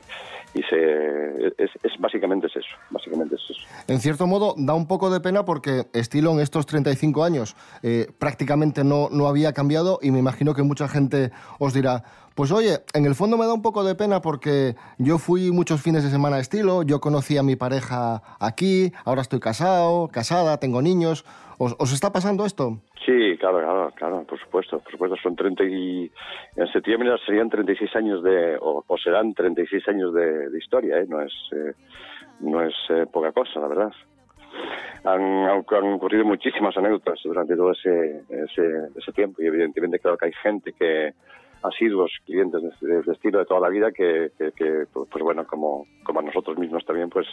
y 0.54 0.64
se 0.64 1.48
es, 1.58 1.72
es, 1.84 1.92
básicamente 2.00 2.48
es 2.48 2.56
eso 2.56 2.76
básicamente 2.90 3.36
es 3.36 3.42
eso 3.50 3.68
en 3.88 4.00
cierto 4.00 4.28
modo 4.28 4.56
da 4.58 4.74
un 4.74 4.88
poco 4.88 5.10
de 5.10 5.20
pena 5.20 5.46
porque 5.46 5.86
estilo 5.94 6.32
en 6.32 6.40
estos 6.40 6.66
35 6.66 7.24
años 7.24 7.56
eh, 7.84 8.08
prácticamente 8.18 8.84
no 8.84 9.10
no 9.12 9.28
había 9.28 9.54
cambiado 9.54 10.00
y 10.02 10.12
me 10.12 10.20
imagino 10.20 10.54
que 10.54 10.64
mucha 10.64 10.88
gente 10.88 11.32
os 11.60 11.74
dirá 11.74 12.04
pues 12.40 12.54
oye, 12.54 12.80
en 12.94 13.06
el 13.06 13.16
fondo 13.16 13.38
me 13.38 13.46
da 13.46 13.54
un 13.54 13.62
poco 13.62 13.84
de 13.84 13.96
pena 13.96 14.22
porque 14.22 14.78
yo 14.98 15.18
fui 15.18 15.52
muchos 15.52 15.82
fines 15.82 16.06
de 16.06 16.10
semana 16.10 16.38
a 16.38 16.40
estilo, 16.40 16.84
yo 16.84 17.02
conocí 17.02 17.38
a 17.38 17.44
mi 17.44 17.58
pareja 17.58 18.24
aquí, 18.40 18.94
ahora 19.04 19.22
estoy 19.22 19.42
casado, 19.42 20.08
casada, 20.08 20.58
tengo 20.58 20.82
niños. 20.82 21.26
¿Os, 21.60 21.76
os 21.78 21.92
está 21.92 22.10
pasando 22.10 22.46
esto? 22.46 22.80
Sí, 23.06 23.36
claro, 23.38 23.60
claro, 23.60 23.92
claro, 23.94 24.24
por 24.24 24.40
supuesto, 24.40 24.80
por 24.80 24.92
supuesto, 24.92 25.18
son 25.22 25.36
30 25.36 25.64
y 25.66 26.10
en 26.56 26.68
septiembre 26.72 27.12
serían 27.26 27.50
36 27.50 27.96
años 27.98 28.24
de, 28.24 28.56
o, 28.62 28.82
o 28.88 28.98
serán 28.98 29.34
36 29.34 29.86
años 29.90 30.14
de, 30.14 30.50
de 30.50 30.58
historia, 30.58 30.98
¿eh? 31.00 31.06
no 31.06 31.22
es, 31.22 31.34
eh, 31.52 31.74
no 32.40 32.64
es 32.64 32.74
eh, 32.90 33.06
poca 33.12 33.34
cosa, 33.34 33.60
la 33.60 33.68
verdad. 33.68 33.92
Han, 35.04 35.50
ocurrido 35.50 36.24
muchísimas 36.24 36.78
anécdotas 36.78 37.20
durante 37.26 37.58
todo 37.58 37.74
ese, 37.74 38.24
ese, 38.30 39.12
tiempo 39.14 39.42
y 39.42 39.48
evidentemente 39.48 40.00
claro 40.00 40.18
que 40.18 40.28
hay 40.28 40.34
gente 40.42 40.72
que 40.72 41.14
asiduos 41.62 42.12
clientes 42.26 42.62
de, 42.80 43.02
de, 43.02 43.12
estilo 43.12 43.40
de 43.40 43.46
toda 43.46 43.60
la 43.60 43.70
vida 43.70 43.92
que, 43.92 44.32
que 44.38 44.86
pues 44.92 45.24
bueno 45.24 45.46
como 45.46 45.86
como 46.04 46.20
a 46.20 46.24
nosotros 46.24 46.58
mismos 46.58 46.86
también 46.86 47.10
pues 47.10 47.28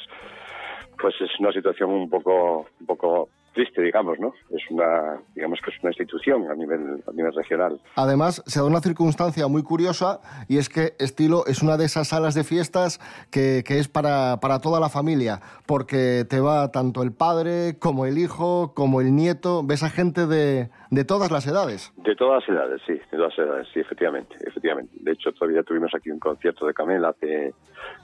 pues 1.00 1.14
es 1.20 1.30
una 1.40 1.52
situación 1.52 1.90
un 1.90 2.10
poco 2.10 2.66
un 2.80 2.86
poco 2.86 3.28
triste, 3.56 3.82
digamos, 3.82 4.20
¿no? 4.20 4.34
Es 4.50 4.62
una, 4.70 5.18
digamos 5.34 5.58
que 5.64 5.70
es 5.70 5.76
una 5.82 5.90
institución 5.90 6.48
a 6.50 6.54
nivel, 6.54 7.02
a 7.08 7.12
nivel 7.12 7.32
regional. 7.34 7.80
Además, 7.96 8.42
se 8.46 8.60
da 8.60 8.66
una 8.66 8.80
circunstancia 8.80 9.48
muy 9.48 9.62
curiosa 9.62 10.20
y 10.46 10.58
es 10.58 10.68
que 10.68 10.92
Estilo 10.98 11.46
es 11.46 11.62
una 11.62 11.78
de 11.78 11.86
esas 11.86 12.08
salas 12.08 12.34
de 12.34 12.44
fiestas 12.44 13.00
que, 13.30 13.64
que 13.66 13.78
es 13.78 13.88
para, 13.88 14.38
para 14.40 14.60
toda 14.60 14.78
la 14.78 14.90
familia, 14.90 15.40
porque 15.66 16.24
te 16.28 16.38
va 16.40 16.70
tanto 16.70 17.02
el 17.02 17.12
padre 17.12 17.78
como 17.78 18.04
el 18.04 18.18
hijo, 18.18 18.74
como 18.74 19.00
el 19.00 19.14
nieto, 19.14 19.62
ves 19.64 19.82
a 19.82 19.88
gente 19.88 20.26
de, 20.26 20.68
de 20.90 21.04
todas 21.04 21.30
las 21.30 21.46
edades. 21.46 21.92
De 21.96 22.14
todas 22.14 22.46
las 22.46 22.56
edades, 22.56 22.82
sí, 22.86 22.92
de 22.92 23.16
todas 23.16 23.36
las 23.36 23.46
edades, 23.46 23.68
sí, 23.72 23.80
efectivamente, 23.80 24.36
efectivamente. 24.46 24.92
De 25.00 25.12
hecho, 25.12 25.32
todavía 25.32 25.62
tuvimos 25.62 25.94
aquí 25.94 26.10
un 26.10 26.18
concierto 26.18 26.66
de 26.66 26.74
Camela 26.74 27.08
hace, 27.08 27.54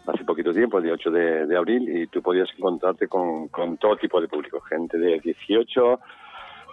hace 0.07 0.25
poquito 0.25 0.53
tiempo, 0.53 0.79
el 0.79 0.85
día 0.85 0.95
8 0.95 1.11
de, 1.11 1.47
de 1.47 1.57
abril, 1.57 1.89
y 1.89 2.07
tú 2.07 2.23
podías 2.23 2.49
encontrarte 2.57 3.07
con, 3.09 3.49
con 3.49 3.77
todo 3.77 3.97
tipo 3.97 4.21
de 4.21 4.29
público, 4.29 4.61
gente 4.61 4.99
de 4.99 5.21
18, 5.47 6.01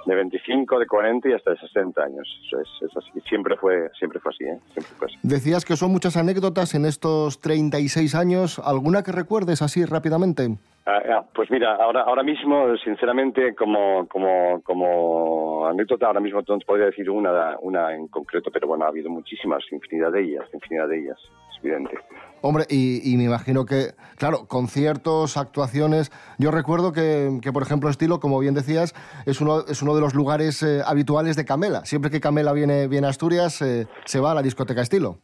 de 0.06 0.16
25, 0.16 0.80
de 0.80 0.88
40 0.88 1.30
y 1.30 1.34
hasta 1.34 1.52
de 1.52 1.58
60 1.58 2.02
años. 2.02 2.28
Eso 2.46 2.60
es, 2.60 2.90
es 2.90 2.98
así. 2.98 3.12
Y 3.16 3.22
siempre 3.22 3.56
fue, 3.58 3.90
siempre 3.98 4.20
fue 4.20 4.32
así, 4.32 4.44
¿eh? 4.46 4.60
Siempre 4.74 4.94
fue 4.98 5.08
así. 5.08 5.18
Decías 5.24 5.66
que 5.66 5.76
son 5.76 5.92
muchas 5.92 6.18
anécdotas 6.18 6.74
en 6.76 6.86
estos 6.86 7.40
36 7.42 8.16
años. 8.16 8.60
¿Alguna 8.60 9.04
que 9.04 9.12
recuerdes 9.12 9.62
así 9.62 9.86
rápidamente? 9.86 10.58
Ah, 10.86 11.02
ah, 11.12 11.26
pues 11.36 11.52
mira, 11.52 11.76
ahora, 11.76 12.02
ahora 12.02 12.24
mismo, 12.24 12.76
sinceramente, 12.78 13.54
como, 13.54 14.08
como, 14.08 14.62
como 14.64 15.68
anécdota, 15.68 16.08
ahora 16.08 16.20
mismo 16.20 16.42
te 16.42 16.54
podría 16.66 16.88
decir 16.88 17.10
una, 17.12 17.58
una 17.60 17.94
en 17.94 18.08
concreto, 18.08 18.50
pero 18.52 18.68
bueno, 18.68 18.86
ha 18.86 18.88
habido 18.88 19.10
muchísimas, 19.10 19.64
infinidad 19.72 20.12
de 20.12 20.24
ellas, 20.24 20.46
infinidad 20.52 20.88
de 20.88 21.00
ellas, 21.00 21.20
es 21.20 21.64
evidente. 21.64 21.96
Hombre, 22.42 22.66
y, 22.70 23.14
y 23.14 23.18
me 23.18 23.26
imagino 23.26 23.66
que, 23.66 23.94
claro, 24.18 24.48
conciertos, 24.48 25.38
actuaciones. 25.38 26.12
Yo 26.38 26.52
recuerdo 26.52 26.92
que, 26.92 27.40
que, 27.42 27.52
por 27.52 27.64
ejemplo, 27.64 27.90
Estilo, 27.90 28.20
como 28.20 28.40
bien 28.40 28.54
decías, 28.54 28.94
es 29.26 29.42
uno, 29.42 29.62
es 29.68 29.82
uno 29.82 29.96
de 29.96 30.02
los 30.02 30.14
lugares 30.14 30.64
eh, 30.64 30.82
habituales 30.86 31.36
de 31.36 31.46
Camela. 31.46 31.86
Siempre 31.86 32.12
que 32.12 32.20
Camela 32.20 32.54
viene, 32.54 32.88
viene 32.88 33.08
a 33.08 33.10
Asturias, 33.10 33.62
eh, 33.62 33.88
se 34.06 34.20
va 34.20 34.32
a 34.32 34.36
la 34.36 34.42
discoteca 34.42 34.82
Estilo. 34.82 35.18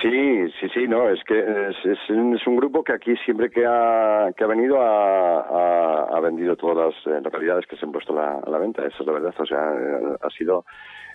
Sí, 0.00 0.48
sí, 0.60 0.68
sí, 0.72 0.86
no, 0.86 1.08
es 1.08 1.18
que 1.24 1.36
es, 1.36 1.76
es, 1.84 2.46
un 2.46 2.56
grupo 2.56 2.84
que 2.84 2.92
aquí 2.92 3.16
siempre 3.24 3.50
que 3.50 3.66
ha, 3.66 4.30
que 4.36 4.44
ha 4.44 4.46
venido 4.46 4.78
ha, 4.80 6.20
vendido 6.20 6.54
todas 6.56 6.94
las 6.94 7.06
eh, 7.16 7.20
localidades 7.20 7.66
que 7.66 7.76
se 7.76 7.84
han 7.84 7.90
puesto 7.90 8.16
a 8.16 8.48
la 8.48 8.58
venta, 8.58 8.86
eso 8.86 8.98
es 9.00 9.06
la 9.06 9.12
verdad, 9.12 9.34
o 9.36 9.46
sea, 9.46 9.72
ha 10.20 10.30
sido 10.30 10.64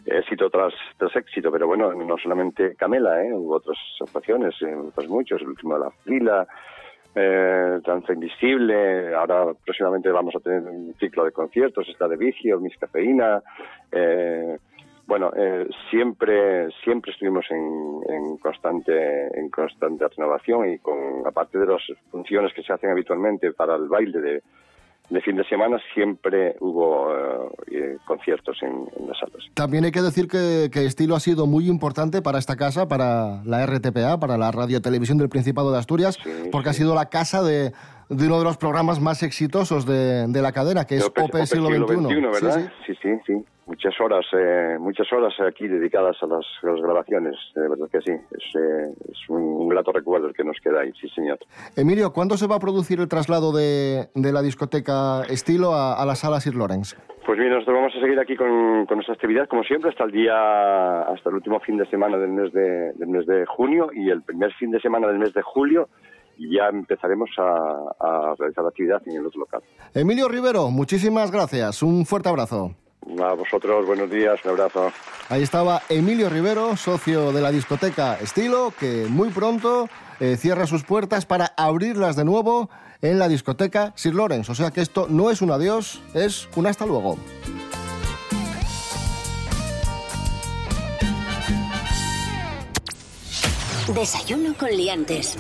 éxito 0.05 0.49
tras, 0.49 0.73
tras 0.97 1.15
éxito, 1.15 1.51
pero 1.51 1.67
bueno, 1.67 1.93
no 1.93 2.17
solamente 2.17 2.75
Camela, 2.75 3.23
¿eh? 3.23 3.33
hubo 3.33 3.55
otras 3.55 3.77
actuaciones, 4.01 4.55
eh, 4.61 4.75
otros 4.75 5.07
muchos, 5.07 5.41
el 5.41 5.49
último 5.49 5.75
de 5.75 5.79
la 5.79 5.91
fila, 6.03 6.47
eh, 7.15 7.79
Danza 7.85 8.13
Invisible, 8.13 9.13
ahora 9.13 9.53
próximamente 9.63 10.09
vamos 10.09 10.35
a 10.35 10.39
tener 10.39 10.63
un 10.63 10.93
ciclo 10.99 11.25
de 11.25 11.31
conciertos, 11.31 11.87
está 11.87 12.07
de 12.07 12.17
Vicio, 12.17 12.59
Miss 12.59 12.77
Cafeína, 12.77 13.41
eh, 13.91 14.57
bueno, 15.05 15.31
eh, 15.35 15.67
siempre 15.89 16.69
siempre 16.83 17.11
estuvimos 17.11 17.45
en, 17.51 18.01
en, 18.07 18.37
constante 18.37 19.27
en 19.37 19.49
constante 19.49 20.07
renovación 20.07 20.69
y 20.69 20.79
con 20.79 21.27
aparte 21.27 21.59
de 21.59 21.65
las 21.65 21.81
funciones 22.09 22.53
que 22.53 22.63
se 22.63 22.71
hacen 22.71 22.89
habitualmente 22.89 23.51
para 23.51 23.75
el 23.75 23.89
baile 23.89 24.21
de, 24.21 24.41
de 25.09 25.21
fin 25.21 25.35
de 25.35 25.43
semana 25.45 25.77
siempre 25.93 26.55
hubo 26.59 27.13
eh, 27.71 27.97
conciertos 28.05 28.57
en, 28.61 28.89
en, 28.97 29.07
las 29.07 29.19
salas. 29.19 29.43
También 29.53 29.85
hay 29.85 29.91
que 29.91 30.01
decir 30.01 30.27
que, 30.27 30.69
que, 30.71 30.85
Estilo 30.85 31.15
ha 31.15 31.19
sido 31.19 31.45
muy 31.45 31.67
importante 31.67 32.21
para 32.21 32.39
esta 32.39 32.55
casa, 32.55 32.87
para 32.87 33.43
la 33.43 33.65
RTPA, 33.65 34.19
para 34.19 34.37
la 34.37 34.51
Radio 34.51 34.81
Televisión 34.81 35.17
del 35.17 35.29
Principado 35.29 35.71
de 35.71 35.77
Asturias, 35.77 36.17
sí, 36.23 36.49
porque 36.51 36.69
sí. 36.69 36.75
ha 36.75 36.77
sido 36.79 36.95
la 36.95 37.09
casa 37.09 37.43
de, 37.43 37.73
de, 38.09 38.27
uno 38.27 38.39
de 38.39 38.45
los 38.45 38.57
programas 38.57 39.01
más 39.01 39.23
exitosos 39.23 39.85
de, 39.85 40.27
de 40.27 40.41
la 40.41 40.51
cadena, 40.51 40.85
que 40.85 40.95
es 40.95 41.05
Ope, 41.05 41.21
Ope, 41.21 41.45
Siglo, 41.45 41.67
siglo 41.67 41.87
XXI. 41.87 42.15
¿verdad? 42.21 42.71
Sí, 42.85 42.93
sí, 43.01 43.09
sí. 43.27 43.45
Muchas 43.83 43.99
horas, 43.99 44.25
eh, 44.31 44.77
muchas 44.79 45.11
horas 45.11 45.33
aquí 45.45 45.67
dedicadas 45.67 46.15
a 46.21 46.25
las, 46.25 46.45
a 46.63 46.67
las 46.67 46.79
grabaciones, 46.79 47.35
de 47.53 47.67
verdad 47.67 47.89
que 47.91 47.99
sí. 47.99 48.11
Es, 48.11 48.55
eh, 48.55 48.93
es 49.11 49.29
un, 49.29 49.41
un, 49.41 49.67
grato 49.67 49.91
recuerdo 49.91 50.27
el 50.27 50.33
que 50.33 50.45
nos 50.45 50.55
queda 50.63 50.79
ahí, 50.79 50.93
sí, 51.01 51.09
señor. 51.09 51.37
Emilio, 51.75 52.13
¿cuándo 52.13 52.37
se 52.37 52.47
va 52.47 52.55
a 52.55 52.59
producir 52.59 53.01
el 53.01 53.09
traslado 53.09 53.51
de, 53.51 54.07
de 54.15 54.31
la 54.31 54.41
discoteca 54.41 55.23
Estilo 55.23 55.73
a, 55.73 56.01
a 56.01 56.05
la 56.05 56.15
sala 56.15 56.39
Sir 56.39 56.55
Lawrence? 56.55 56.95
Pues 57.25 57.37
bien, 57.37 57.49
nosotros 57.51 57.75
vamos 57.75 57.93
a 57.93 57.99
seguir 57.99 58.17
aquí 58.21 58.37
con, 58.37 58.85
con, 58.85 58.95
nuestra 58.95 59.15
actividad, 59.15 59.49
como 59.49 59.63
siempre, 59.63 59.89
hasta 59.89 60.05
el 60.05 60.11
día, 60.11 61.01
hasta 61.01 61.27
el 61.27 61.35
último 61.35 61.59
fin 61.59 61.75
de 61.75 61.85
semana 61.87 62.17
del 62.17 62.31
mes 62.31 62.53
de, 62.53 62.93
del 62.93 63.09
mes 63.09 63.25
de 63.25 63.45
junio 63.45 63.89
y 63.93 64.09
el 64.09 64.21
primer 64.21 64.53
fin 64.53 64.71
de 64.71 64.79
semana 64.79 65.07
del 65.07 65.19
mes 65.19 65.33
de 65.33 65.41
julio 65.41 65.89
y 66.37 66.55
ya 66.55 66.69
empezaremos 66.69 67.29
a, 67.37 67.51
a 67.99 68.35
realizar 68.39 68.63
la 68.63 68.69
actividad 68.69 69.01
en 69.07 69.17
el 69.17 69.25
otro 69.25 69.41
local. 69.41 69.61
Emilio 69.93 70.29
Rivero, 70.29 70.69
muchísimas 70.69 71.31
gracias. 71.31 71.83
Un 71.83 72.05
fuerte 72.05 72.29
abrazo. 72.29 72.77
A 73.19 73.33
vosotros, 73.33 73.85
buenos 73.85 74.09
días, 74.09 74.39
un 74.45 74.51
abrazo. 74.51 74.91
Ahí 75.29 75.43
estaba 75.43 75.81
Emilio 75.89 76.29
Rivero, 76.29 76.77
socio 76.77 77.31
de 77.31 77.41
la 77.41 77.51
discoteca 77.51 78.17
Estilo, 78.19 78.73
que 78.79 79.07
muy 79.09 79.29
pronto 79.29 79.89
eh, 80.19 80.37
cierra 80.37 80.67
sus 80.67 80.83
puertas 80.83 81.25
para 81.25 81.53
abrirlas 81.57 82.15
de 82.15 82.23
nuevo 82.23 82.69
en 83.01 83.19
la 83.19 83.27
discoteca 83.27 83.93
Sir 83.95 84.15
Lawrence. 84.15 84.51
O 84.51 84.55
sea 84.55 84.71
que 84.71 84.81
esto 84.81 85.07
no 85.09 85.29
es 85.29 85.41
un 85.41 85.51
adiós, 85.51 86.01
es 86.13 86.47
un 86.55 86.67
hasta 86.67 86.85
luego. 86.85 87.17
Desayuno 93.93 94.53
con 94.57 94.69
liantes. 94.69 95.37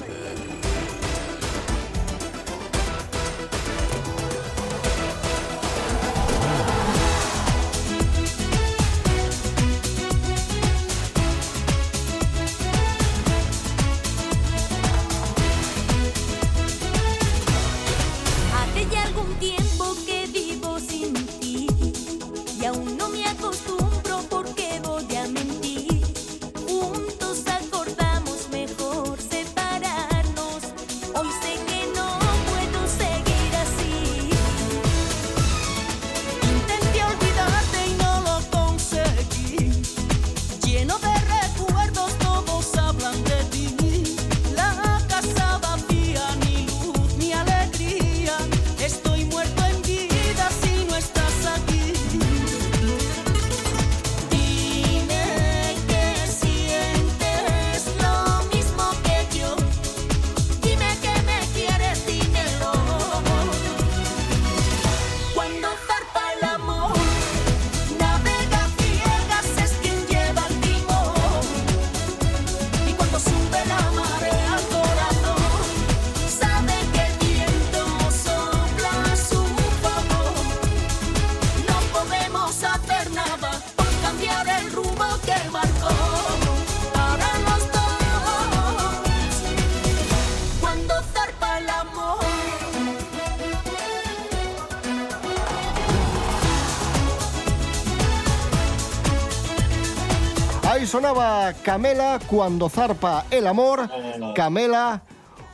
Camela 101.63 102.19
cuando 102.27 102.67
zarpa 102.67 103.25
el 103.31 103.47
amor. 103.47 103.89
Camela, 104.35 105.01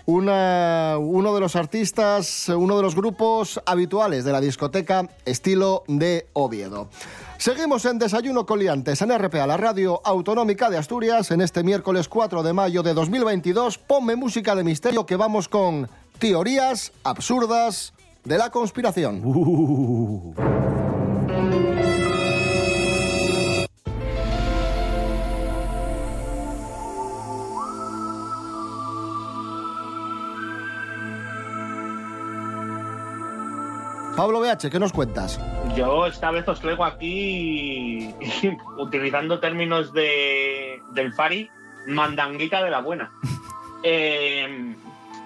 una, 0.08 0.98
uno 0.98 1.36
de 1.36 1.40
los 1.40 1.56
artistas, 1.56 2.50
uno 2.50 2.78
de 2.78 2.82
los 2.82 2.96
grupos 2.96 3.62
habituales 3.66 4.26
de 4.26 4.32
la 4.32 4.42
discoteca 4.42 5.08
estilo 5.26 5.84
de 5.88 6.28
Oviedo. 6.34 6.90
Seguimos 7.38 7.86
en 7.86 8.00
Desayuno 8.00 8.48
Coliantes 8.48 9.02
en 9.04 9.18
RPA, 9.18 9.46
la 9.46 9.56
radio 9.56 10.02
autonómica 10.04 10.70
de 10.70 10.78
Asturias, 10.78 11.30
en 11.30 11.42
este 11.42 11.64
miércoles 11.64 12.10
4 12.10 12.42
de 12.42 12.54
mayo 12.54 12.82
de 12.82 12.96
2022. 12.96 13.78
Ponme 13.78 14.16
música 14.16 14.56
de 14.56 14.64
misterio 14.64 15.06
que 15.06 15.16
vamos 15.16 15.48
con 15.48 15.88
teorías 16.18 16.92
absurdas 17.04 17.94
de 18.26 18.38
la 18.38 18.50
conspiración. 18.50 19.22
Uh. 19.24 20.79
Pablo 34.20 34.42
BH, 34.42 34.70
¿qué 34.70 34.80
nos 34.80 34.92
cuentas? 34.92 35.40
Yo 35.78 36.06
esta 36.06 36.30
vez 36.32 36.46
os 36.46 36.60
traigo 36.60 36.84
aquí, 36.84 38.14
utilizando 38.78 39.40
términos 39.40 39.94
de, 39.94 40.82
del 40.92 41.14
Fari, 41.14 41.50
mandanguita 41.88 42.62
de 42.62 42.70
la 42.70 42.82
buena. 42.82 43.12
Eh, 43.82 44.76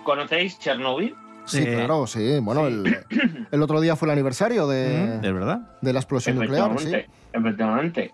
¿Conocéis 0.03 0.59
Chernobyl? 0.59 1.15
Sí, 1.45 1.63
Eh, 1.63 1.73
claro, 1.73 2.05
sí. 2.05 2.37
Bueno, 2.39 2.67
El, 2.67 3.03
el 3.51 3.63
otro 3.63 3.81
día 3.81 3.95
fue 3.95 4.05
el 4.09 4.11
aniversario 4.11 4.67
de, 4.67 5.15
¿Es 5.15 5.33
verdad? 5.33 5.75
de 5.81 5.91
la 5.91 5.99
explosión 5.99 6.35
nuclear. 6.35 6.69
Sí. 6.77 6.89
Efectivamente, 6.93 7.09
efectivamente. 7.33 8.11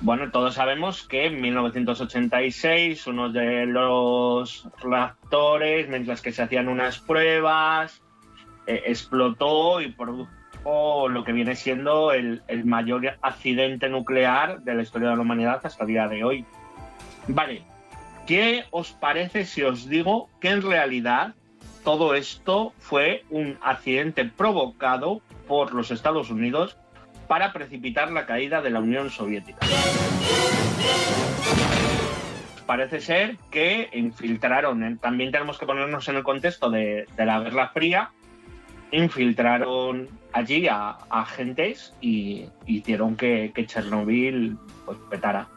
Bueno, 0.00 0.30
todos 0.30 0.54
sabemos 0.54 1.06
que 1.06 1.26
en 1.26 1.38
1986 1.42 3.06
uno 3.08 3.30
de 3.30 3.66
los 3.66 4.66
reactores, 4.82 5.86
mientras 5.90 6.22
que 6.22 6.32
se 6.32 6.42
hacían 6.42 6.68
unas 6.68 6.98
pruebas, 6.98 8.00
eh, 8.66 8.82
explotó 8.86 9.80
y 9.80 9.88
produjo 9.92 11.08
lo 11.08 11.24
que 11.24 11.32
viene 11.32 11.56
siendo 11.56 12.12
el, 12.12 12.42
el 12.48 12.64
mayor 12.64 13.16
accidente 13.22 13.88
nuclear 13.88 14.60
de 14.62 14.74
la 14.74 14.82
historia 14.82 15.10
de 15.10 15.16
la 15.16 15.22
humanidad 15.22 15.60
hasta 15.64 15.84
el 15.84 15.88
día 15.88 16.08
de 16.08 16.24
hoy. 16.24 16.44
Vale, 17.28 17.62
¿qué 18.26 18.64
os 18.70 18.92
parece 18.92 19.44
si 19.44 19.62
os 19.62 19.88
digo 19.88 20.28
que 20.40 20.48
en 20.50 20.62
realidad 20.62 21.34
todo 21.84 22.14
esto 22.14 22.72
fue 22.78 23.24
un 23.28 23.58
accidente 23.62 24.24
provocado 24.24 25.20
por 25.46 25.74
los 25.74 25.90
Estados 25.90 26.30
Unidos 26.30 26.78
para 27.28 27.52
precipitar 27.52 28.10
la 28.10 28.24
caída 28.24 28.62
de 28.62 28.70
la 28.70 28.80
Unión 28.80 29.10
Soviética. 29.10 29.66
Parece 32.66 33.00
ser 33.00 33.36
que 33.50 33.90
infiltraron, 33.92 34.82
en- 34.82 34.98
también 34.98 35.30
tenemos 35.30 35.58
que 35.58 35.66
ponernos 35.66 36.08
en 36.08 36.16
el 36.16 36.22
contexto 36.22 36.70
de, 36.70 37.06
de 37.14 37.26
la 37.26 37.40
Guerra 37.40 37.68
Fría, 37.68 38.10
infiltraron 38.92 40.08
allí 40.32 40.66
a, 40.68 40.90
a 40.90 41.20
agentes 41.20 41.94
y 42.00 42.46
hicieron 42.66 43.16
que, 43.16 43.52
que 43.54 43.66
Chernobyl 43.66 44.56
pues, 44.84 44.98
petara. 45.10 45.48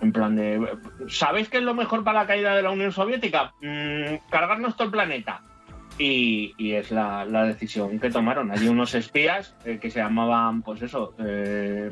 En 0.00 0.12
plan 0.12 0.36
de, 0.36 0.64
¿sabéis 1.08 1.48
qué 1.48 1.58
es 1.58 1.64
lo 1.64 1.74
mejor 1.74 2.04
para 2.04 2.20
la 2.20 2.26
caída 2.26 2.54
de 2.54 2.62
la 2.62 2.70
Unión 2.70 2.92
Soviética? 2.92 3.52
Mm, 3.60 4.30
cargarnos 4.30 4.76
todo 4.76 4.86
el 4.86 4.92
planeta. 4.92 5.42
Y, 5.98 6.54
y 6.56 6.74
es 6.74 6.92
la, 6.92 7.24
la 7.24 7.44
decisión 7.44 7.98
que 7.98 8.10
tomaron. 8.10 8.52
Allí 8.52 8.68
unos 8.68 8.94
espías 8.94 9.56
eh, 9.64 9.78
que 9.80 9.90
se 9.90 9.98
llamaban, 9.98 10.62
pues 10.62 10.82
eso, 10.82 11.14
eh, 11.18 11.90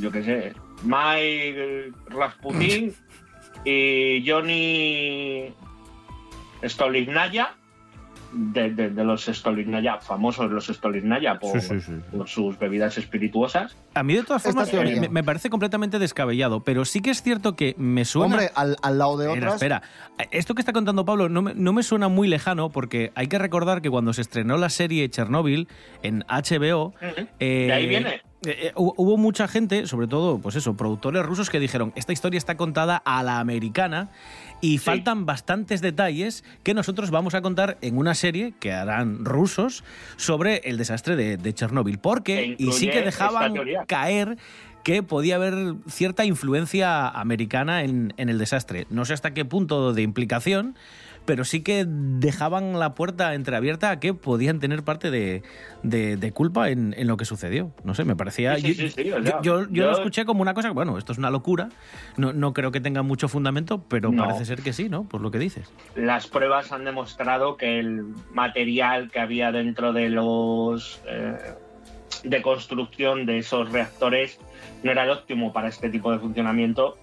yo 0.00 0.10
qué 0.10 0.22
sé, 0.24 0.52
Mike 0.82 1.92
Rasputin 2.08 2.92
y 3.64 4.28
Johnny 4.28 5.54
Stolignaya, 6.64 7.54
de, 8.32 8.70
de- 8.70 8.90
de 8.90 9.04
los 9.04 9.24
Stolignaya, 9.26 9.98
famosos 10.00 10.50
los 10.50 10.66
Stolignaya 10.66 11.38
por, 11.38 11.60
Sí, 11.60 11.68
sí, 11.68 11.80
sí. 11.80 11.92
por 12.16 12.28
sus 12.28 12.58
bebidas 12.58 12.98
espirituosas. 12.98 13.76
A 13.94 14.02
mí 14.02 14.14
de 14.14 14.22
todas 14.22 14.42
formas 14.42 14.72
me, 14.72 15.08
me 15.08 15.24
parece 15.24 15.50
completamente 15.50 15.98
descabellado, 15.98 16.64
pero 16.64 16.84
sí 16.84 17.00
que 17.00 17.10
es 17.10 17.22
cierto 17.22 17.56
que 17.56 17.74
me 17.78 18.04
suena... 18.04 18.34
Hombre, 18.34 18.50
al, 18.54 18.76
al 18.82 18.98
lado 18.98 19.16
de 19.16 19.28
otras. 19.28 19.54
espera. 19.54 19.82
Esto 20.30 20.54
que 20.54 20.62
está 20.62 20.72
contando 20.72 21.04
Pablo 21.04 21.28
no 21.28 21.42
me, 21.42 21.54
no 21.54 21.72
me 21.72 21.82
suena 21.82 22.08
muy 22.08 22.28
lejano 22.28 22.70
porque 22.70 23.12
hay 23.14 23.26
que 23.28 23.38
recordar 23.38 23.82
que 23.82 23.90
cuando 23.90 24.12
se 24.12 24.20
estrenó 24.22 24.56
la 24.56 24.70
serie 24.70 25.08
Chernobyl 25.08 25.68
en 26.02 26.24
HBO... 26.28 26.94
De 27.38 27.72
ahí 27.72 27.86
viene. 27.86 28.08
eh, 28.10 28.20
eh, 28.68 28.72
hu- 28.74 28.94
hubo 28.96 29.16
mucha 29.16 29.48
gente, 29.48 29.86
sobre 29.86 30.06
todo, 30.06 30.38
pues 30.38 30.54
eso, 30.56 30.76
productores 30.76 31.24
rusos 31.24 31.50
que 31.50 31.58
dijeron, 31.58 31.92
esta 31.96 32.12
historia 32.12 32.38
está 32.38 32.56
contada 32.56 32.96
a 33.04 33.22
la 33.22 33.40
americana 33.40 34.10
y 34.66 34.78
faltan 34.78 35.26
bastantes 35.26 35.80
detalles 35.80 36.44
que 36.62 36.74
nosotros 36.74 37.10
vamos 37.10 37.34
a 37.34 37.42
contar 37.42 37.78
en 37.82 37.98
una 37.98 38.14
serie 38.14 38.54
que 38.58 38.72
harán 38.72 39.24
rusos 39.24 39.84
sobre 40.16 40.56
el 40.64 40.76
desastre 40.76 41.14
de, 41.14 41.36
de 41.36 41.54
Chernóbil. 41.54 41.98
Porque, 41.98 42.56
Que 42.58 42.64
y 42.64 42.72
sí 42.72 42.88
que 42.88 43.02
dejaban 43.02 43.54
caer 43.86 44.38
que 44.82 45.02
podía 45.02 45.36
haber 45.36 45.74
cierta 45.88 46.24
influencia 46.24 47.08
americana 47.08 47.82
en, 47.82 48.12
en 48.16 48.28
el 48.28 48.38
desastre. 48.38 48.86
No 48.90 49.04
sé 49.04 49.14
hasta 49.14 49.34
qué 49.34 49.44
punto 49.44 49.92
de 49.92 50.02
implicación, 50.02 50.76
pero 51.26 51.44
sí 51.44 51.60
que 51.62 51.84
dejaban 51.86 52.78
la 52.78 52.94
puerta 52.94 53.34
entreabierta 53.34 53.90
a 53.90 54.00
que 54.00 54.14
podían 54.14 54.60
tener 54.60 54.82
parte 54.84 55.10
de, 55.10 55.42
de- 55.82 56.16
de 56.16 56.32
culpa 56.32 56.70
en, 56.70 56.94
en 56.96 57.06
lo 57.08 57.16
que 57.16 57.24
sucedió. 57.24 57.72
No 57.84 57.94
sé, 57.94 58.04
me 58.04 58.16
parecía... 58.16 58.56
Sí, 58.56 58.72
sí, 58.74 58.82
yo- 58.84 58.88
sí, 58.90 59.00
o 59.12 59.18
yo- 59.18 59.22
sea, 59.24 59.40
yo, 59.42 59.60
yo 59.62 59.68
yo- 59.70 59.86
lo 59.86 59.92
escuché 59.92 60.24
como 60.24 60.40
una 60.42 60.54
cosa, 60.54 60.70
bueno, 60.70 60.96
esto 60.96 61.12
es 61.12 61.18
una 61.18 61.30
locura, 61.30 61.68
no, 62.16 62.32
no 62.32 62.52
creo 62.54 62.70
que 62.72 62.80
tenga 62.80 63.02
mucho 63.02 63.28
fundamento, 63.28 63.84
pero 63.88 64.10
No. 64.10 64.24
parece 64.24 64.44
ser 64.46 64.62
que 64.62 64.72
sí, 64.72 64.88
¿no? 64.88 65.04
Por 65.08 65.20
lo 65.20 65.30
que 65.30 65.38
dices. 65.38 65.68
Las 65.96 66.26
pruebas 66.28 66.72
han 66.72 66.84
demostrado 66.84 67.56
que 67.56 67.78
el 67.80 68.04
material 68.32 69.10
que 69.10 69.20
había 69.20 69.52
dentro 69.52 69.92
de 69.92 70.08
los 70.08 71.00
eh, 71.08 71.34
de 72.24 72.42
construcción 72.42 73.26
de 73.26 73.38
esos 73.38 73.70
reactores 73.72 74.38
no 74.82 74.90
era 74.92 75.04
el 75.04 75.10
óptimo 75.10 75.52
para 75.52 75.68
este 75.68 75.90
tipo 75.90 76.12
de 76.12 76.18
funcionamiento 76.18 76.96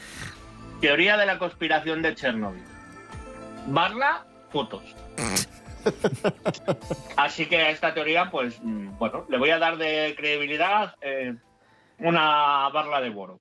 teoría 0.80 1.18
de 1.18 1.26
la 1.26 1.38
conspiración 1.40 2.02
de 2.02 2.16
Chernobyl. 2.16 2.64
Barra 3.68 4.24
fotos. 4.50 4.82
Así 7.16 7.46
que 7.46 7.58
a 7.58 7.70
esta 7.70 7.94
teoría, 7.94 8.30
pues, 8.32 8.60
mm, 8.62 8.98
bueno, 8.98 9.26
le 9.30 9.38
voy 9.38 9.50
a 9.50 9.60
dar 9.60 9.78
de 9.78 10.14
credibilidad 10.18 10.96
eh, 11.02 11.36
una 12.00 12.70
barra 12.70 13.02
de 13.02 13.10
oro. 13.10 13.40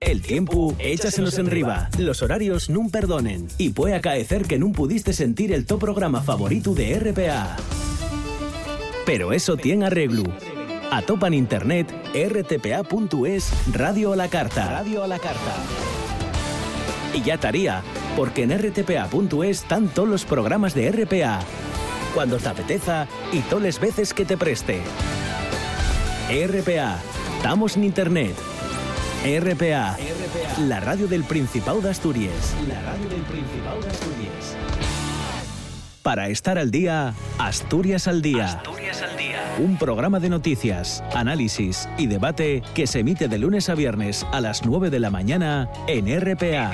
El 0.00 0.22
tiempo, 0.22 0.74
échasenos 0.78 1.38
en 1.38 1.50
riba. 1.50 1.90
Los 1.98 2.22
horarios 2.22 2.70
nun 2.70 2.90
perdonen. 2.90 3.48
Y 3.58 3.70
puede 3.70 3.94
acaecer 3.94 4.48
que 4.48 4.58
nun 4.58 4.72
pudiste 4.72 5.12
sentir 5.12 5.52
el 5.52 5.66
top 5.66 5.80
programa 5.80 6.22
favorito 6.22 6.74
de 6.74 6.98
RPA. 6.98 7.56
Pero 9.04 9.32
eso 9.32 9.56
tiene 9.56 9.86
arreglo. 9.86 10.24
A 10.90 11.02
topa 11.02 11.28
en 11.28 11.34
internet 11.34 11.92
rtpa.es 12.14 13.52
Radio 13.72 14.12
a 14.12 14.16
la 14.16 14.28
carta. 14.28 14.70
Radio 14.70 15.04
a 15.04 15.06
la 15.06 15.18
carta. 15.18 15.54
Y 17.12 17.22
ya 17.22 17.34
estaría, 17.34 17.82
porque 18.16 18.42
en 18.42 18.58
rtpa.es 18.58 19.62
están 19.62 19.88
todos 19.88 20.08
los 20.08 20.24
programas 20.24 20.74
de 20.74 20.90
RPA. 20.90 21.40
Cuando 22.14 22.38
te 22.38 22.48
apeteza 22.48 23.06
y 23.32 23.40
todas 23.40 23.64
las 23.64 23.80
veces 23.80 24.14
que 24.14 24.24
te 24.24 24.36
preste. 24.36 24.80
RPA. 26.28 26.98
Estamos 27.36 27.76
en 27.76 27.84
internet. 27.84 28.34
RPA, 29.24 29.98
la 30.66 30.80
radio 30.80 31.06
del 31.06 31.24
Principado 31.24 31.82
de 31.82 31.90
Asturias. 31.90 32.54
La 32.66 32.80
radio 32.80 33.08
del 33.08 33.20
Principado 33.22 33.80
de 33.82 33.88
Asturias. 33.90 34.56
Para 36.02 36.28
estar 36.30 36.56
al 36.56 36.70
día, 36.70 37.12
Asturias 37.38 38.08
al 38.08 38.22
día. 38.22 38.46
Asturias 38.46 39.02
al 39.02 39.16
día. 39.18 39.42
Un 39.58 39.76
programa 39.76 40.20
de 40.20 40.30
noticias, 40.30 41.04
análisis 41.14 41.86
y 41.98 42.06
debate 42.06 42.62
que 42.74 42.86
se 42.86 43.00
emite 43.00 43.28
de 43.28 43.36
lunes 43.36 43.68
a 43.68 43.74
viernes 43.74 44.26
a 44.32 44.40
las 44.40 44.64
9 44.64 44.88
de 44.88 45.00
la 45.00 45.10
mañana 45.10 45.68
en 45.86 46.06
RPA. 46.18 46.70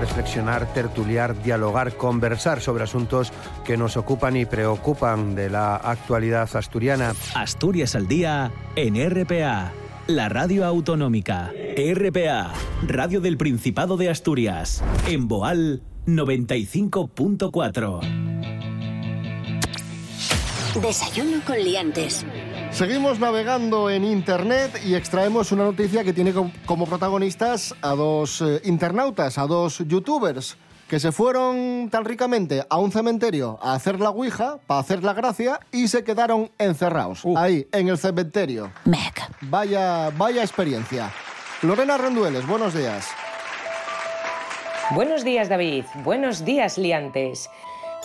Reflexionar, 0.00 0.72
tertuliar, 0.72 1.42
dialogar, 1.42 1.96
conversar 1.96 2.60
sobre 2.60 2.84
asuntos 2.84 3.32
que 3.64 3.76
nos 3.76 3.96
ocupan 3.96 4.36
y 4.36 4.46
preocupan 4.46 5.34
de 5.34 5.50
la 5.50 5.76
actualidad 5.76 6.48
asturiana. 6.54 7.14
Asturias 7.34 7.94
al 7.94 8.08
día 8.08 8.52
en 8.76 8.96
RPA, 9.10 9.72
la 10.06 10.28
radio 10.28 10.64
autonómica. 10.64 11.52
RPA, 11.76 12.52
radio 12.86 13.20
del 13.20 13.36
Principado 13.36 13.96
de 13.96 14.10
Asturias. 14.10 14.82
En 15.06 15.28
Boal 15.28 15.82
95.4. 16.06 18.00
Desayuno 20.80 21.40
con 21.44 21.58
liantes. 21.58 22.24
Seguimos 22.72 23.18
navegando 23.18 23.90
en 23.90 24.04
Internet 24.04 24.80
y 24.84 24.94
extraemos 24.94 25.50
una 25.52 25.64
noticia 25.64 26.04
que 26.04 26.12
tiene 26.12 26.32
co- 26.32 26.50
como 26.64 26.86
protagonistas 26.86 27.74
a 27.82 27.90
dos 27.90 28.40
eh, 28.40 28.60
internautas, 28.64 29.36
a 29.38 29.46
dos 29.46 29.78
youtubers, 29.86 30.56
que 30.88 31.00
se 31.00 31.10
fueron 31.10 31.88
tan 31.90 32.04
ricamente 32.04 32.64
a 32.70 32.78
un 32.78 32.92
cementerio 32.92 33.58
a 33.62 33.74
hacer 33.74 33.98
la 34.00 34.10
Ouija, 34.10 34.58
para 34.66 34.80
hacer 34.80 35.02
la 35.02 35.12
gracia, 35.12 35.58
y 35.72 35.88
se 35.88 36.04
quedaron 36.04 36.50
encerrados, 36.58 37.22
ahí, 37.36 37.66
en 37.72 37.88
el 37.88 37.98
cementerio. 37.98 38.70
Vaya, 39.40 40.10
vaya 40.16 40.42
experiencia. 40.42 41.10
Lorena 41.62 41.98
Rendueles, 41.98 42.46
buenos 42.46 42.74
días. 42.74 43.08
Buenos 44.92 45.24
días, 45.24 45.48
David. 45.48 45.84
Buenos 46.04 46.44
días, 46.44 46.78
liantes. 46.78 47.50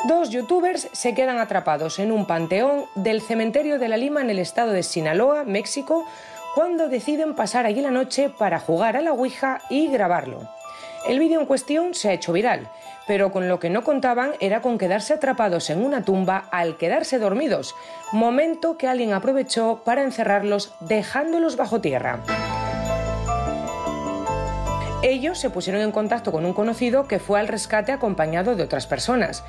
Dos 0.06 0.32
youtubers 0.32 0.90
se 0.92 1.14
quedan 1.14 1.38
atrapados 1.38 1.98
en 1.98 2.12
un 2.12 2.26
panteón 2.26 2.86
del 2.96 3.22
cementerio 3.22 3.80
de 3.80 3.88
la 3.88 3.96
Lima 3.96 4.20
en 4.20 4.30
el 4.30 4.38
estado 4.38 4.72
de 4.72 4.84
Sinaloa, 4.84 5.46
México, 5.46 6.06
cuando 6.56 6.90
deciden 6.90 7.36
pasar 7.36 7.66
allí 7.66 7.80
la 7.80 7.90
noche 7.90 8.30
para 8.30 8.60
jugar 8.60 8.98
a 8.98 9.02
la 9.02 9.14
Ouija 9.14 9.62
y 9.70 9.88
grabarlo. 9.88 10.42
El 11.08 11.20
vídeo 11.20 11.40
en 11.40 11.46
cuestión 11.46 11.94
se 11.94 12.10
ha 12.10 12.14
hecho 12.14 12.34
viral, 12.34 12.70
pero 13.08 13.32
con 13.32 13.48
lo 13.48 13.60
que 13.60 13.70
no 13.70 13.86
contaban 13.86 14.34
era 14.42 14.62
con 14.62 14.78
quedarse 14.78 15.14
atrapados 15.14 15.70
en 15.70 15.82
una 15.82 16.04
tumba 16.04 16.50
al 16.52 16.76
quedarse 16.76 17.18
dormidos, 17.18 17.74
momento 18.12 18.78
que 18.78 18.88
alguien 18.90 19.14
aprovechó 19.14 19.84
para 19.86 20.04
encerrarlos 20.04 20.74
dejándolos 20.82 21.56
bajo 21.56 21.80
tierra. 21.80 22.20
Ellos 25.04 25.38
se 25.38 25.50
pusieron 25.50 25.82
en 25.82 25.92
contacto 25.92 26.32
con 26.32 26.46
un 26.46 26.54
conocido 26.54 27.10
que 27.10 27.20
fue 27.20 27.38
al 27.38 27.50
rescate 27.50 27.92
acompañado 27.92 28.56
de 28.56 28.64
otras 28.64 28.88
personas. 28.88 29.44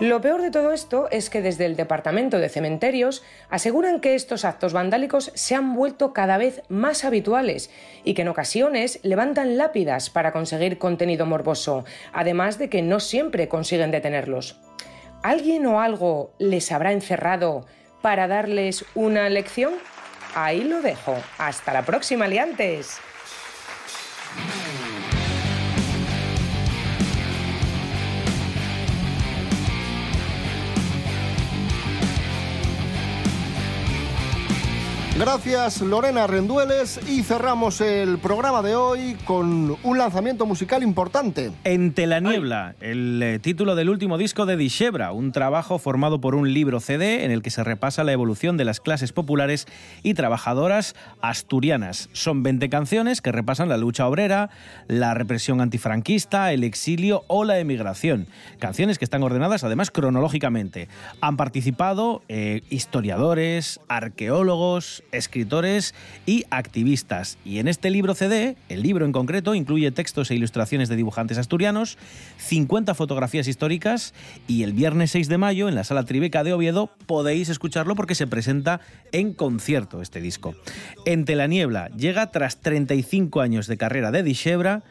Lo 0.00 0.20
peor 0.20 0.42
de 0.42 0.50
todo 0.50 0.70
esto 0.70 1.08
es 1.10 1.30
que 1.30 1.40
desde 1.40 1.64
el 1.64 1.76
Departamento 1.76 2.38
de 2.38 2.50
Cementerios 2.50 3.22
aseguran 3.48 4.00
que 4.00 4.14
estos 4.14 4.44
actos 4.44 4.74
vandálicos 4.74 5.32
se 5.34 5.54
han 5.54 5.74
vuelto 5.74 6.12
cada 6.12 6.36
vez 6.36 6.60
más 6.68 7.06
habituales 7.06 7.70
y 8.04 8.12
que 8.12 8.20
en 8.20 8.28
ocasiones 8.28 9.00
levantan 9.02 9.56
lápidas 9.56 10.10
para 10.10 10.30
conseguir 10.30 10.76
contenido 10.76 11.24
morboso, 11.24 11.86
además 12.12 12.58
de 12.58 12.68
que 12.68 12.82
no 12.82 13.00
siempre 13.00 13.48
consiguen 13.48 13.90
detenerlos. 13.90 14.60
¿Alguien 15.22 15.64
o 15.64 15.80
algo 15.80 16.34
les 16.38 16.70
habrá 16.70 16.92
encerrado 16.92 17.64
para 18.02 18.28
darles 18.28 18.84
una 18.94 19.30
lección? 19.30 19.72
Ahí 20.34 20.64
lo 20.64 20.82
dejo. 20.82 21.16
Hasta 21.38 21.72
la 21.72 21.86
próxima, 21.86 22.28
liantes. 22.28 23.00
Gracias 35.18 35.80
Lorena 35.80 36.28
Rendueles 36.28 37.00
y 37.08 37.24
cerramos 37.24 37.80
el 37.80 38.18
programa 38.18 38.62
de 38.62 38.76
hoy 38.76 39.16
con 39.24 39.76
un 39.82 39.98
lanzamiento 39.98 40.46
musical 40.46 40.84
importante. 40.84 41.50
Entre 41.64 42.06
la 42.06 42.20
niebla, 42.20 42.76
el 42.80 43.20
eh, 43.20 43.40
título 43.40 43.74
del 43.74 43.90
último 43.90 44.16
disco 44.16 44.46
de 44.46 44.56
Dishebra, 44.56 45.10
un 45.10 45.32
trabajo 45.32 45.80
formado 45.80 46.20
por 46.20 46.36
un 46.36 46.54
libro 46.54 46.78
CD 46.78 47.24
en 47.24 47.32
el 47.32 47.42
que 47.42 47.50
se 47.50 47.64
repasa 47.64 48.04
la 48.04 48.12
evolución 48.12 48.56
de 48.56 48.64
las 48.64 48.78
clases 48.78 49.12
populares 49.12 49.66
y 50.04 50.14
trabajadoras 50.14 50.94
asturianas. 51.20 52.10
Son 52.12 52.44
20 52.44 52.68
canciones 52.68 53.20
que 53.20 53.32
repasan 53.32 53.68
la 53.68 53.76
lucha 53.76 54.06
obrera, 54.06 54.50
la 54.86 55.14
represión 55.14 55.60
antifranquista, 55.60 56.52
el 56.52 56.62
exilio 56.62 57.24
o 57.26 57.42
la 57.42 57.58
emigración. 57.58 58.28
Canciones 58.60 58.98
que 58.98 59.04
están 59.04 59.24
ordenadas 59.24 59.64
además 59.64 59.90
cronológicamente. 59.90 60.86
Han 61.20 61.36
participado 61.36 62.22
eh, 62.28 62.62
historiadores, 62.70 63.80
arqueólogos, 63.88 65.02
escritores 65.12 65.94
y 66.26 66.44
activistas. 66.50 67.38
Y 67.44 67.58
en 67.58 67.68
este 67.68 67.90
libro 67.90 68.14
CD, 68.14 68.56
el 68.68 68.82
libro 68.82 69.04
en 69.04 69.12
concreto, 69.12 69.54
incluye 69.54 69.90
textos 69.90 70.30
e 70.30 70.34
ilustraciones 70.34 70.88
de 70.88 70.96
dibujantes 70.96 71.38
asturianos, 71.38 71.98
50 72.38 72.94
fotografías 72.94 73.48
históricas 73.48 74.14
y 74.46 74.62
el 74.62 74.72
viernes 74.72 75.10
6 75.12 75.28
de 75.28 75.38
mayo 75.38 75.68
en 75.68 75.74
la 75.74 75.84
sala 75.84 76.04
Tribeca 76.04 76.44
de 76.44 76.52
Oviedo 76.52 76.90
podéis 77.06 77.48
escucharlo 77.48 77.94
porque 77.94 78.14
se 78.14 78.26
presenta 78.26 78.80
en 79.12 79.32
concierto 79.32 80.02
este 80.02 80.20
disco. 80.20 80.54
Entre 81.04 81.36
la 81.36 81.46
niebla 81.46 81.88
llega 81.96 82.30
tras 82.30 82.60
35 82.60 83.40
años 83.40 83.66
de 83.66 83.76
carrera 83.76 84.10
de 84.10 84.22
Dishebra 84.22 84.82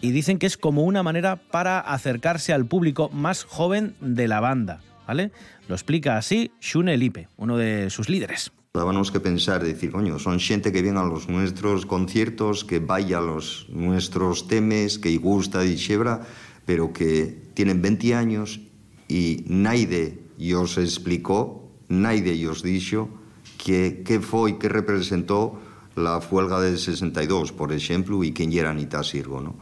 y 0.00 0.10
dicen 0.10 0.38
que 0.38 0.46
es 0.46 0.56
como 0.56 0.82
una 0.82 1.02
manera 1.02 1.36
para 1.36 1.78
acercarse 1.78 2.52
al 2.52 2.66
público 2.66 3.08
más 3.10 3.44
joven 3.44 3.94
de 4.00 4.28
la 4.28 4.40
banda. 4.40 4.80
¿Vale? 5.06 5.32
Lo 5.68 5.74
explica 5.74 6.16
así 6.16 6.52
Shune 6.60 6.96
Lipe, 6.96 7.28
uno 7.36 7.56
de 7.56 7.90
sus 7.90 8.08
líderes. 8.08 8.52
Dábamos 8.74 9.12
que 9.12 9.20
pensar, 9.20 9.62
decir, 9.62 9.92
coño, 9.92 10.16
son 10.16 10.40
xente 10.40 10.72
que 10.72 10.80
viene 10.80 10.96
a 10.96 11.04
los 11.04 11.28
nuestros 11.28 11.84
conciertos, 11.84 12.64
que 12.64 12.80
vaya 12.80 13.20
a 13.20 13.20
los 13.20 13.68
nuestros 13.68 14.48
temes, 14.48 14.96
que 14.96 15.12
gusta 15.20 15.60
de 15.60 15.76
Xebra, 15.76 16.24
pero 16.64 16.88
que 16.88 17.52
tienen 17.52 17.84
20 17.84 18.16
años 18.16 18.64
y 19.12 19.44
nadie 19.44 20.24
os 20.56 20.80
explicó, 20.80 21.68
nadie 21.92 22.32
os 22.48 22.64
dijo 22.64 23.12
que, 23.60 24.00
que 24.08 24.24
foi, 24.24 24.56
que 24.56 24.72
representó 24.72 25.60
la 25.92 26.16
huelga 26.16 26.56
del 26.64 26.80
62, 26.80 27.52
por 27.52 27.76
ejemplo, 27.76 28.24
y 28.24 28.32
quién 28.32 28.56
era 28.56 28.72
Anita 28.72 29.04
Sirgo, 29.04 29.44
¿no? 29.44 29.60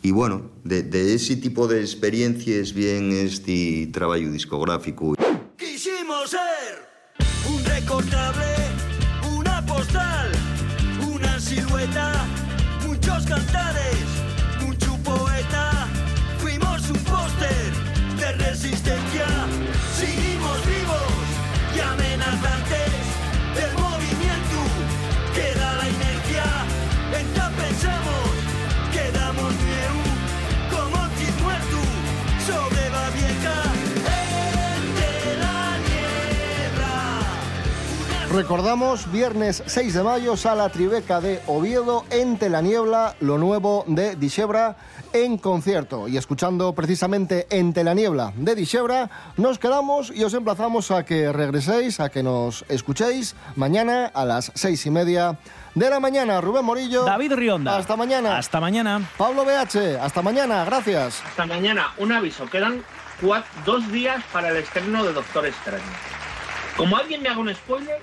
Y 0.00 0.10
bueno, 0.10 0.48
de, 0.64 0.82
de 0.82 1.12
ese 1.12 1.36
tipo 1.36 1.68
de 1.68 1.84
experiencias 1.84 2.72
bien 2.72 3.12
este 3.12 3.92
trabajo 3.92 4.32
discográfico. 4.32 5.20
Viernes 39.22 39.62
6 39.66 39.94
de 39.94 40.02
mayo, 40.02 40.36
sala 40.36 40.68
Tribeca 40.70 41.20
de 41.20 41.40
Oviedo, 41.46 42.04
Ente 42.10 42.48
la 42.48 42.60
Niebla, 42.60 43.14
lo 43.20 43.38
nuevo 43.38 43.84
de 43.86 44.16
Dishebra 44.16 44.74
en 45.12 45.38
concierto. 45.38 46.08
Y 46.08 46.16
escuchando 46.16 46.74
precisamente 46.74 47.46
Ente 47.48 47.84
la 47.84 47.94
Niebla 47.94 48.32
de 48.34 48.56
Dishebra, 48.56 49.08
nos 49.36 49.60
quedamos 49.60 50.10
y 50.12 50.24
os 50.24 50.34
emplazamos 50.34 50.90
a 50.90 51.04
que 51.04 51.30
regreséis, 51.32 52.00
a 52.00 52.08
que 52.08 52.24
nos 52.24 52.64
escuchéis 52.68 53.36
mañana 53.54 54.10
a 54.12 54.24
las 54.24 54.50
seis 54.56 54.84
y 54.86 54.90
media 54.90 55.38
de 55.76 55.88
la 55.88 56.00
mañana. 56.00 56.40
Rubén 56.40 56.64
Morillo. 56.64 57.04
David 57.04 57.34
Rionda. 57.34 57.76
Hasta 57.76 57.94
mañana. 57.94 58.38
Hasta 58.38 58.58
mañana. 58.58 59.08
Pablo 59.16 59.44
BH. 59.44 60.00
Hasta 60.02 60.22
mañana. 60.22 60.64
Gracias. 60.64 61.22
Hasta 61.24 61.46
mañana. 61.46 61.92
Un 61.98 62.10
aviso. 62.10 62.50
Quedan 62.50 62.82
dos 63.64 63.92
días 63.92 64.20
para 64.32 64.48
el 64.48 64.56
estreno 64.56 65.04
de 65.04 65.12
Doctor 65.12 65.46
Extraño. 65.46 65.84
Como 66.76 66.96
alguien 66.96 67.22
me 67.22 67.28
haga 67.28 67.38
un 67.38 67.54
spoiler, 67.54 68.02